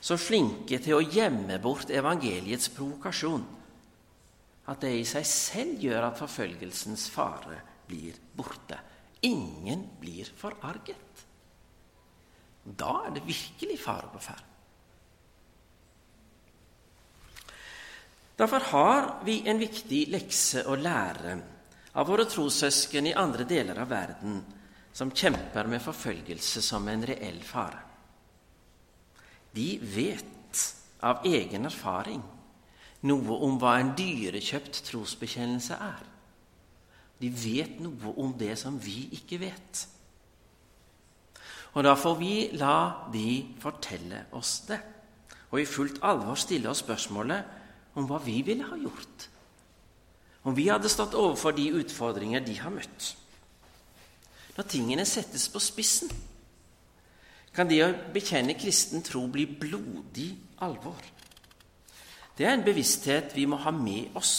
så 0.00 0.16
flinke 0.16 0.80
til 0.80 0.96
å 0.96 1.04
gjemme 1.04 1.58
bort 1.60 1.92
evangeliets 1.92 2.70
provokasjon 2.72 3.44
at 4.70 4.84
det 4.84 4.92
i 5.00 5.06
seg 5.08 5.26
selv 5.26 5.82
gjør 5.84 6.06
at 6.08 6.20
forfølgelsens 6.20 7.08
fare 7.12 7.58
blir 7.88 8.16
borte. 8.36 8.78
Ingen 9.26 9.82
blir 10.00 10.28
forarget. 10.36 11.24
Da 12.64 12.92
er 13.06 13.16
det 13.16 13.26
virkelig 13.26 13.80
fare 13.82 14.08
på 14.12 14.22
ferde. 14.22 14.46
Derfor 18.40 18.64
har 18.70 19.08
vi 19.26 19.42
en 19.50 19.58
viktig 19.60 20.06
lekse 20.08 20.62
å 20.64 20.78
lære 20.80 21.34
av 22.00 22.06
våre 22.08 22.24
trossøsken 22.24 23.10
i 23.10 23.16
andre 23.18 23.44
deler 23.44 23.82
av 23.82 23.90
verden 23.90 24.38
som 24.92 25.12
kjemper 25.14 25.68
med 25.70 25.82
forfølgelse 25.82 26.62
som 26.64 26.88
en 26.90 27.04
reell 27.06 27.40
fare. 27.46 27.80
De 29.54 29.78
vet 29.82 30.64
av 31.06 31.24
egen 31.26 31.66
erfaring 31.66 32.22
noe 33.08 33.38
om 33.46 33.56
hva 33.60 33.78
en 33.80 33.94
dyrekjøpt 33.96 34.82
trosbekjennelse 34.90 35.78
er. 35.80 36.04
De 37.20 37.30
vet 37.32 37.80
noe 37.82 38.14
om 38.20 38.34
det 38.38 38.54
som 38.60 38.76
vi 38.80 39.08
ikke 39.16 39.40
vet. 39.40 39.86
Og 41.74 41.84
da 41.86 41.94
får 41.98 42.16
vi 42.18 42.34
la 42.58 42.76
de 43.12 43.26
fortelle 43.62 44.24
oss 44.36 44.54
det, 44.68 44.80
og 45.50 45.60
i 45.60 45.68
fullt 45.68 46.00
alvor 46.06 46.38
stille 46.38 46.70
oss 46.70 46.82
spørsmålet 46.84 47.98
om 47.98 48.06
hva 48.06 48.18
vi 48.22 48.40
ville 48.46 48.66
ha 48.66 48.78
gjort 48.78 49.30
om 50.42 50.56
vi 50.56 50.68
hadde 50.70 50.88
stått 50.88 51.16
overfor 51.18 51.52
de 51.56 51.68
utfordringer 51.80 52.44
de 52.44 52.56
har 52.60 52.72
møtt 52.72 53.14
når 54.56 54.68
tingene 54.68 55.06
settes 55.08 55.46
på 55.52 55.62
spissen, 55.62 56.10
kan 57.54 57.68
det 57.68 57.80
å 57.82 57.92
bekjenne 58.14 58.54
kristen 58.58 59.02
tro 59.02 59.24
bli 59.30 59.46
blodig 59.46 60.30
alvor. 60.62 60.98
Det 62.36 62.46
er 62.46 62.54
en 62.54 62.64
bevissthet 62.64 63.34
vi 63.36 63.46
må 63.50 63.58
ha 63.60 63.72
med 63.74 64.14
oss, 64.16 64.34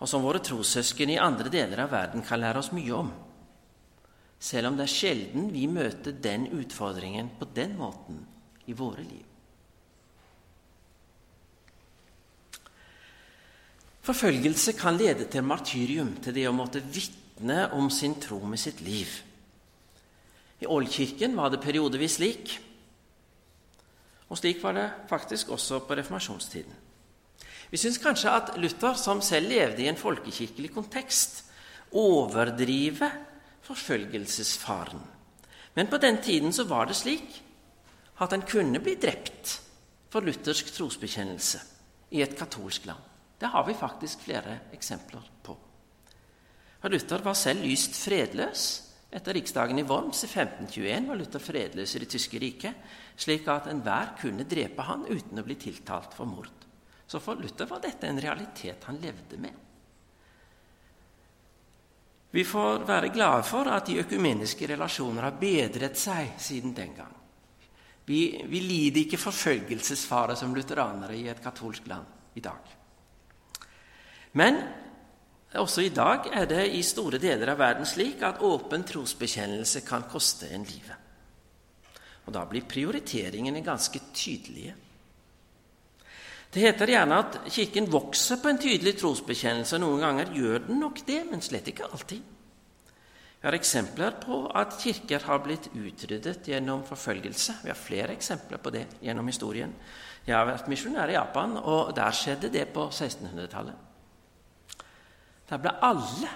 og 0.00 0.08
som 0.08 0.22
våre 0.24 0.40
trossøsken 0.40 1.12
i 1.12 1.18
andre 1.20 1.50
deler 1.52 1.84
av 1.84 1.90
verden 1.92 2.24
kan 2.24 2.40
lære 2.40 2.62
oss 2.62 2.70
mye 2.72 2.94
om, 2.96 3.10
selv 4.40 4.70
om 4.70 4.78
det 4.78 4.86
er 4.86 4.94
sjelden 4.94 5.50
vi 5.52 5.66
møter 5.68 6.16
den 6.16 6.46
utfordringen 6.56 7.34
på 7.36 7.50
den 7.52 7.74
måten 7.76 8.22
i 8.70 8.76
våre 8.76 9.04
liv. 9.04 9.26
Forfølgelse 14.00 14.72
kan 14.78 14.96
lede 14.96 15.26
til 15.28 15.44
martyrium, 15.44 16.14
til 16.24 16.34
det 16.34 16.46
å 16.48 16.56
måtte 16.56 16.80
vitne 16.80 17.19
vitne 17.40 17.70
om 17.72 17.90
sin 17.90 18.14
tro 18.20 18.38
med 18.44 18.58
sitt 18.58 18.80
liv. 18.80 19.08
I 20.60 20.66
Oldkirken 20.66 21.36
var 21.36 21.50
det 21.50 21.62
periodevis 21.62 22.18
slik. 22.18 22.58
Og 24.28 24.38
slik 24.38 24.62
var 24.62 24.74
det 24.74 24.90
faktisk 25.08 25.48
også 25.48 25.80
på 25.80 25.96
reformasjonstiden. 25.96 26.74
Vi 27.70 27.78
syns 27.78 27.98
kanskje 27.98 28.30
at 28.30 28.58
Luther, 28.58 28.94
som 28.94 29.22
selv 29.22 29.48
levde 29.48 29.82
i 29.82 29.88
en 29.88 29.96
folkekirkelig 29.96 30.72
kontekst, 30.74 31.44
overdriver 31.92 33.10
forfølgelsesfaren. 33.62 35.00
Men 35.74 35.86
på 35.86 35.96
den 35.96 36.20
tiden 36.22 36.52
så 36.52 36.64
var 36.64 36.86
det 36.86 36.96
slik 36.96 37.42
at 38.20 38.32
en 38.32 38.42
kunne 38.42 38.80
bli 38.80 38.96
drept 39.00 39.60
for 40.10 40.20
luthersk 40.20 40.74
trosbekjennelse 40.74 41.60
i 42.10 42.22
et 42.22 42.36
katolsk 42.36 42.86
land. 42.86 43.00
Det 43.40 43.48
har 43.48 43.64
vi 43.66 43.74
faktisk 43.74 44.26
flere 44.26 44.58
eksempler 44.74 45.22
på. 45.42 45.56
Og 46.80 46.94
Luther 46.94 47.24
var 47.24 47.36
selv 47.36 47.64
lyst 47.66 47.96
fredløs. 47.98 48.68
Etter 49.10 49.34
riksdagen 49.34 49.78
i 49.80 49.84
Worms 49.84 50.22
i 50.24 50.28
1521 50.30 51.08
var 51.08 51.18
Luther 51.18 51.42
fredløs 51.42 51.94
i 51.96 52.02
det 52.04 52.08
tyske 52.12 52.38
riket, 52.38 52.90
slik 53.18 53.48
at 53.50 53.66
enhver 53.72 54.14
kunne 54.20 54.46
drepe 54.48 54.86
han 54.86 55.02
uten 55.08 55.42
å 55.42 55.44
bli 55.44 55.58
tiltalt 55.60 56.14
for 56.16 56.30
mord. 56.30 56.66
Så 57.10 57.18
for 57.18 57.40
Luther 57.40 57.66
var 57.66 57.82
dette 57.82 58.06
en 58.06 58.20
realitet 58.22 58.86
han 58.86 59.00
levde 59.02 59.40
med. 59.42 59.66
Vi 62.30 62.44
får 62.46 62.84
være 62.86 63.10
glade 63.10 63.42
for 63.42 63.66
at 63.66 63.88
de 63.90 63.98
økumeniske 64.04 64.68
relasjoner 64.70 65.26
har 65.26 65.40
bedret 65.40 65.98
seg 65.98 66.36
siden 66.38 66.76
den 66.76 66.92
gang. 66.94 67.16
Vi, 68.06 68.20
vi 68.46 68.60
lider 68.62 69.02
ikke 69.02 69.18
forfølgelsesfare 69.18 70.36
som 70.38 70.54
lutheranere 70.54 71.18
i 71.18 71.26
et 71.30 71.42
katolsk 71.42 71.90
land 71.90 72.38
i 72.38 72.42
dag. 72.44 72.70
Men 74.38 74.60
også 75.58 75.82
i 75.82 75.90
dag 75.90 76.28
er 76.30 76.46
det 76.46 76.66
i 76.76 76.82
store 76.86 77.18
deler 77.18 77.50
av 77.50 77.58
verden 77.58 77.88
slik 77.88 78.22
at 78.22 78.42
åpen 78.46 78.84
trosbekjennelse 78.86 79.82
kan 79.82 80.06
koste 80.10 80.46
en 80.54 80.62
livet. 80.64 80.94
Og 82.26 82.32
Da 82.32 82.44
blir 82.46 82.68
prioriteringene 82.68 83.64
ganske 83.66 83.98
tydelige. 84.14 84.74
Det 86.50 86.62
heter 86.62 86.86
gjerne 86.86 87.18
at 87.18 87.38
Kirken 87.50 87.86
vokser 87.90 88.38
på 88.42 88.48
en 88.50 88.58
tydelig 88.58 88.96
trosbekjennelse. 88.98 89.78
Noen 89.78 90.00
ganger 90.00 90.30
gjør 90.34 90.66
den 90.66 90.80
nok 90.82 91.02
det, 91.06 91.24
men 91.30 91.42
slett 91.42 91.66
ikke 91.70 91.90
alltid. 91.90 92.22
Vi 93.40 93.48
har 93.48 93.56
eksempler 93.56 94.18
på 94.20 94.42
at 94.52 94.74
kirker 94.82 95.22
har 95.24 95.38
blitt 95.40 95.70
utryddet 95.72 96.44
gjennom 96.44 96.82
forfølgelse. 96.84 97.54
Vi 97.62 97.70
har 97.72 97.78
flere 97.78 98.12
eksempler 98.12 98.60
på 98.60 98.70
det 98.74 98.82
gjennom 99.00 99.30
historien. 99.32 99.72
Jeg 100.26 100.36
har 100.36 100.44
vært 100.44 100.68
misjonær 100.68 101.08
i 101.08 101.16
Japan, 101.16 101.56
og 101.56 101.94
der 101.96 102.12
skjedde 102.12 102.50
det 102.52 102.66
på 102.74 102.90
1600-tallet. 102.90 103.89
Der 105.50 105.58
ble 105.58 105.72
alle 105.82 106.30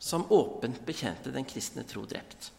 som 0.00 0.24
åpent 0.32 0.80
bekjente 0.86 1.32
den 1.32 1.44
kristne 1.44 1.84
tro, 1.84 2.06
drept. 2.08 2.52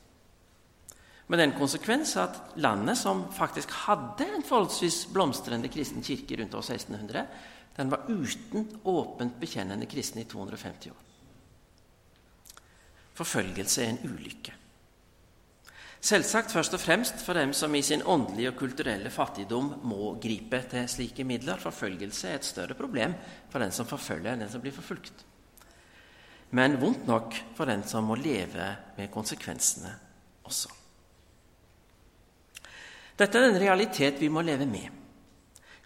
Med 1.32 1.40
den 1.40 1.56
konsekvens 1.58 2.14
at 2.22 2.38
landet, 2.62 3.00
som 3.00 3.24
faktisk 3.34 3.72
hadde 3.88 4.28
en 4.28 4.44
forholdsvis 4.46 5.06
blomstrende 5.14 5.72
kristen 5.72 6.04
kirke 6.06 6.38
rundt 6.38 6.58
år 6.60 6.66
1600, 6.76 7.26
den 7.78 7.94
var 7.94 8.10
uten 8.10 8.68
åpent 8.84 9.40
bekjennende 9.40 9.88
kristne 9.90 10.22
i 10.22 10.30
250 10.30 10.92
år. 10.92 11.00
Forfølgelse 13.18 13.86
er 13.86 13.94
en 13.94 14.12
ulykke. 14.12 14.54
Selvsagt 16.02 16.52
først 16.52 16.74
og 16.74 16.82
fremst 16.82 17.22
for 17.22 17.38
dem 17.38 17.54
som 17.54 17.74
i 17.78 17.84
sin 17.86 18.02
åndelige 18.06 18.52
og 18.52 18.58
kulturelle 18.58 19.10
fattigdom 19.14 19.76
må 19.88 20.16
gripe 20.22 20.64
til 20.70 20.88
slike 20.90 21.24
midler. 21.24 21.62
Forfølgelse 21.62 22.30
er 22.30 22.40
et 22.40 22.48
større 22.48 22.78
problem 22.78 23.14
for 23.50 23.62
den 23.62 23.74
som 23.74 23.90
forfølger, 23.90 24.34
enn 24.34 24.46
den 24.46 24.52
som 24.52 24.64
blir 24.64 24.74
forfulgt 24.76 25.31
men 26.52 26.78
vondt 26.82 27.08
nok 27.08 27.36
for 27.56 27.70
den 27.70 27.84
som 27.88 28.08
må 28.10 28.18
leve 28.20 28.68
med 28.98 29.12
konsekvensene 29.14 29.92
også. 30.48 30.72
Dette 33.20 33.38
er 33.38 33.52
en 33.52 33.62
realitet 33.62 34.20
vi 34.20 34.32
må 34.34 34.42
leve 34.44 34.66
med. 34.66 34.88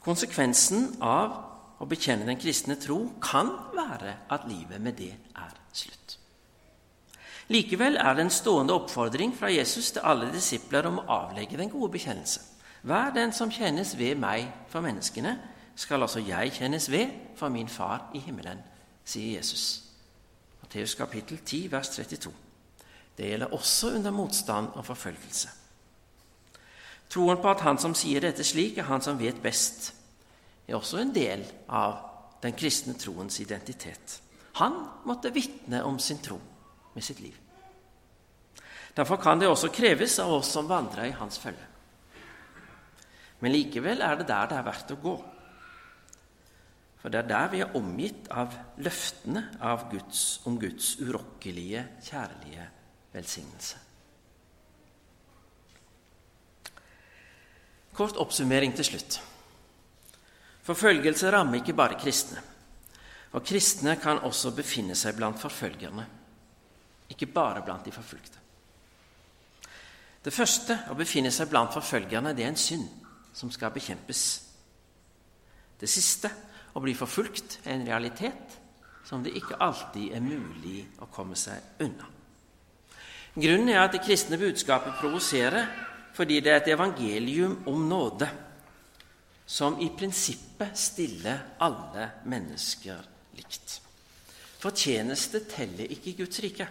Konsekvensen 0.06 0.96
av 1.04 1.36
å 1.82 1.88
bekjenne 1.90 2.28
den 2.28 2.40
kristne 2.40 2.78
tro 2.80 3.00
kan 3.22 3.50
være 3.76 4.14
at 4.32 4.46
livet 4.50 4.82
med 4.82 4.98
det 4.98 5.12
er 5.36 5.56
slutt. 5.76 6.18
Likevel 7.52 8.00
er 8.02 8.16
det 8.16 8.26
en 8.26 8.34
stående 8.34 8.74
oppfordring 8.74 9.36
fra 9.38 9.52
Jesus 9.54 9.92
til 9.94 10.06
alle 10.08 10.32
disipler 10.34 10.88
om 10.90 11.02
å 11.02 11.08
avlegge 11.14 11.60
den 11.60 11.70
gode 11.70 11.92
bekjennelse. 11.94 12.42
Vær 12.86 13.12
den 13.14 13.34
som 13.34 13.54
kjennes 13.54 13.94
ved 13.98 14.18
meg 14.22 14.48
for 14.70 14.86
menneskene, 14.86 15.36
skal 15.76 16.06
altså 16.06 16.24
jeg 16.24 16.54
kjennes 16.56 16.88
ved 16.90 17.12
for 17.36 17.52
min 17.54 17.70
Far 17.70 18.10
i 18.16 18.22
himmelen, 18.24 18.62
sier 19.06 19.36
Jesus. 19.38 19.85
Matteus 20.76 20.96
kapittel 20.96 21.38
10, 21.38 21.72
vers 21.72 21.90
32. 21.90 22.32
Det 23.16 23.30
gjelder 23.30 23.54
også 23.54 23.94
under 23.96 24.12
motstand 24.12 24.68
og 24.76 24.84
forfølgelse. 24.86 25.50
Troen 27.10 27.40
på 27.40 27.48
at 27.48 27.62
han 27.64 27.80
som 27.80 27.94
sier 27.96 28.20
dette 28.20 28.44
slik, 28.44 28.76
er 28.78 28.90
han 28.90 29.00
som 29.00 29.16
vet 29.16 29.40
best, 29.40 29.94
er 30.68 30.76
også 30.76 31.00
en 31.00 31.14
del 31.16 31.46
av 31.72 31.96
den 32.44 32.58
kristne 32.60 32.98
troens 33.00 33.40
identitet. 33.40 34.18
Han 34.60 34.76
måtte 35.08 35.32
vitne 35.32 35.80
om 35.88 35.96
sin 35.96 36.20
tro 36.20 36.42
med 36.92 37.08
sitt 37.08 37.24
liv. 37.24 37.40
Derfor 38.98 39.16
kan 39.16 39.40
det 39.40 39.48
også 39.48 39.72
kreves 39.72 40.20
av 40.20 40.34
oss 40.42 40.52
som 40.58 40.68
vandrer 40.68 41.08
i 41.08 41.16
hans 41.16 41.40
følge. 41.40 41.72
Men 43.40 43.56
likevel 43.56 44.04
er 44.04 44.20
det 44.20 44.28
der 44.28 44.52
det 44.52 44.60
er 44.60 44.68
verdt 44.68 44.92
å 44.92 45.00
gå. 45.00 45.16
For 47.06 47.14
det 47.14 47.20
er 47.20 47.28
der 47.30 47.50
vi 47.52 47.60
er 47.62 47.76
omgitt 47.78 48.32
av 48.34 48.54
løftene 48.82 49.44
av 49.62 49.84
Guds, 49.92 50.40
om 50.50 50.56
Guds 50.58 50.96
urokkelige, 50.98 51.84
kjærlige 52.02 52.64
velsignelse. 53.14 53.78
Kort 57.94 58.18
oppsummering 58.18 58.74
til 58.74 58.88
slutt. 58.90 59.20
Forfølgelse 60.66 61.30
rammer 61.30 61.60
ikke 61.62 61.76
bare 61.78 62.00
kristne. 62.02 62.42
Og 63.38 63.46
kristne 63.46 63.94
kan 64.02 64.24
også 64.26 64.56
befinne 64.58 64.98
seg 64.98 65.14
blant 65.20 65.38
forfølgerne, 65.38 66.08
ikke 67.14 67.30
bare 67.30 67.62
blant 67.62 67.86
de 67.86 67.94
forfulgte. 67.94 68.42
Det 70.26 70.34
første, 70.34 70.80
å 70.90 70.98
befinne 70.98 71.30
seg 71.30 71.54
blant 71.54 71.78
forfølgerne, 71.78 72.34
det 72.34 72.50
er 72.50 72.56
en 72.56 72.60
synd 72.66 72.90
som 73.30 73.54
skal 73.54 73.78
bekjempes. 73.78 74.26
Det 75.78 75.90
siste, 75.92 76.34
å 76.76 76.84
bli 76.84 76.94
forfulgt 76.98 77.62
er 77.64 77.78
en 77.78 77.88
realitet 77.88 78.60
som 79.06 79.24
det 79.24 79.36
ikke 79.38 79.60
alltid 79.64 80.16
er 80.18 80.24
mulig 80.24 80.82
å 81.00 81.08
komme 81.14 81.38
seg 81.40 81.82
unna. 81.86 82.10
Grunnen 83.36 83.72
er 83.72 83.84
at 83.84 83.96
det 83.96 84.04
kristne 84.04 84.40
budskapet 84.40 84.98
provoserer 85.00 85.68
fordi 86.16 86.40
det 86.40 86.52
er 86.52 86.62
et 86.62 86.72
evangelium 86.72 87.58
om 87.68 87.88
nåde 87.90 88.28
som 89.46 89.78
i 89.84 89.90
prinsippet 89.98 90.78
stiller 90.80 91.58
alle 91.62 92.08
mennesker 92.32 93.04
likt. 93.38 93.76
Fortjeneste 94.64 95.44
teller 95.52 95.92
ikke 95.92 96.10
i 96.10 96.18
Guds 96.18 96.40
rike. 96.42 96.68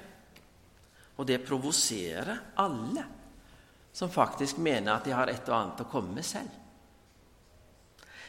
Og 1.15 1.29
det 1.29 1.45
provoserer 1.47 2.57
alle 2.59 3.05
som 3.95 4.11
faktisk 4.11 4.59
mener 4.59 4.97
at 4.97 5.05
de 5.07 5.15
har 5.15 5.31
et 5.31 5.49
og 5.49 5.55
annet 5.55 5.85
å 5.85 5.91
komme 5.93 6.17
med 6.17 6.27
selv. 6.27 6.64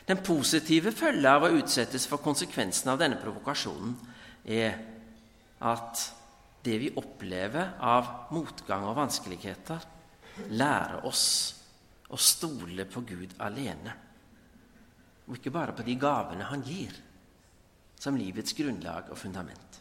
Den 0.05 0.21
positive 0.21 0.93
følge 0.93 1.31
av 1.31 1.47
å 1.47 1.53
utsettes 1.57 2.05
for 2.09 2.21
konsekvensen 2.21 2.91
av 2.93 2.99
denne 3.01 3.17
provokasjonen 3.21 3.95
er 4.45 4.75
at 5.65 6.03
det 6.65 6.77
vi 6.81 6.91
opplever 6.97 7.77
av 7.81 8.31
motgang 8.33 8.85
og 8.89 8.97
vanskeligheter, 8.99 9.81
lærer 10.53 11.05
oss 11.07 11.25
å 12.13 12.17
stole 12.21 12.85
på 12.89 13.01
Gud 13.07 13.33
alene, 13.41 13.95
og 15.25 15.39
ikke 15.39 15.53
bare 15.53 15.73
på 15.73 15.85
de 15.85 15.95
gavene 15.97 16.45
Han 16.51 16.61
gir 16.61 16.93
som 17.97 18.17
livets 18.17 18.53
grunnlag 18.53 19.09
og 19.09 19.17
fundament. 19.17 19.79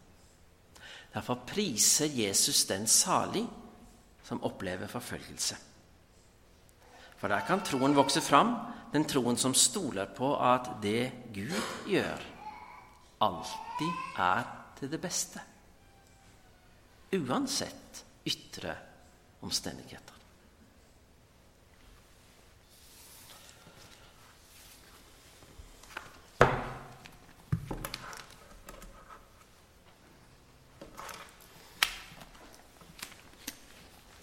Derfor 1.12 1.44
priser 1.46 2.08
Jesus 2.08 2.64
den 2.66 2.86
salig 2.88 3.44
som 4.24 4.40
opplever 4.42 4.88
forfølgelse. 4.88 5.58
For 7.24 7.32
der 7.32 7.40
kan 7.48 7.62
troen 7.64 7.94
vokse 7.96 8.20
fram 8.20 8.50
den 8.92 9.06
troen 9.08 9.38
som 9.40 9.54
stoler 9.56 10.10
på 10.12 10.34
at 10.44 10.66
det 10.82 11.30
Gud 11.32 11.54
gjør, 11.88 12.20
alltid 13.24 14.02
er 14.20 14.42
til 14.76 14.90
det 14.92 15.00
beste. 15.00 15.40
Uansett 17.16 18.02
ytre 18.28 18.74
omstendigheter. 19.40 20.13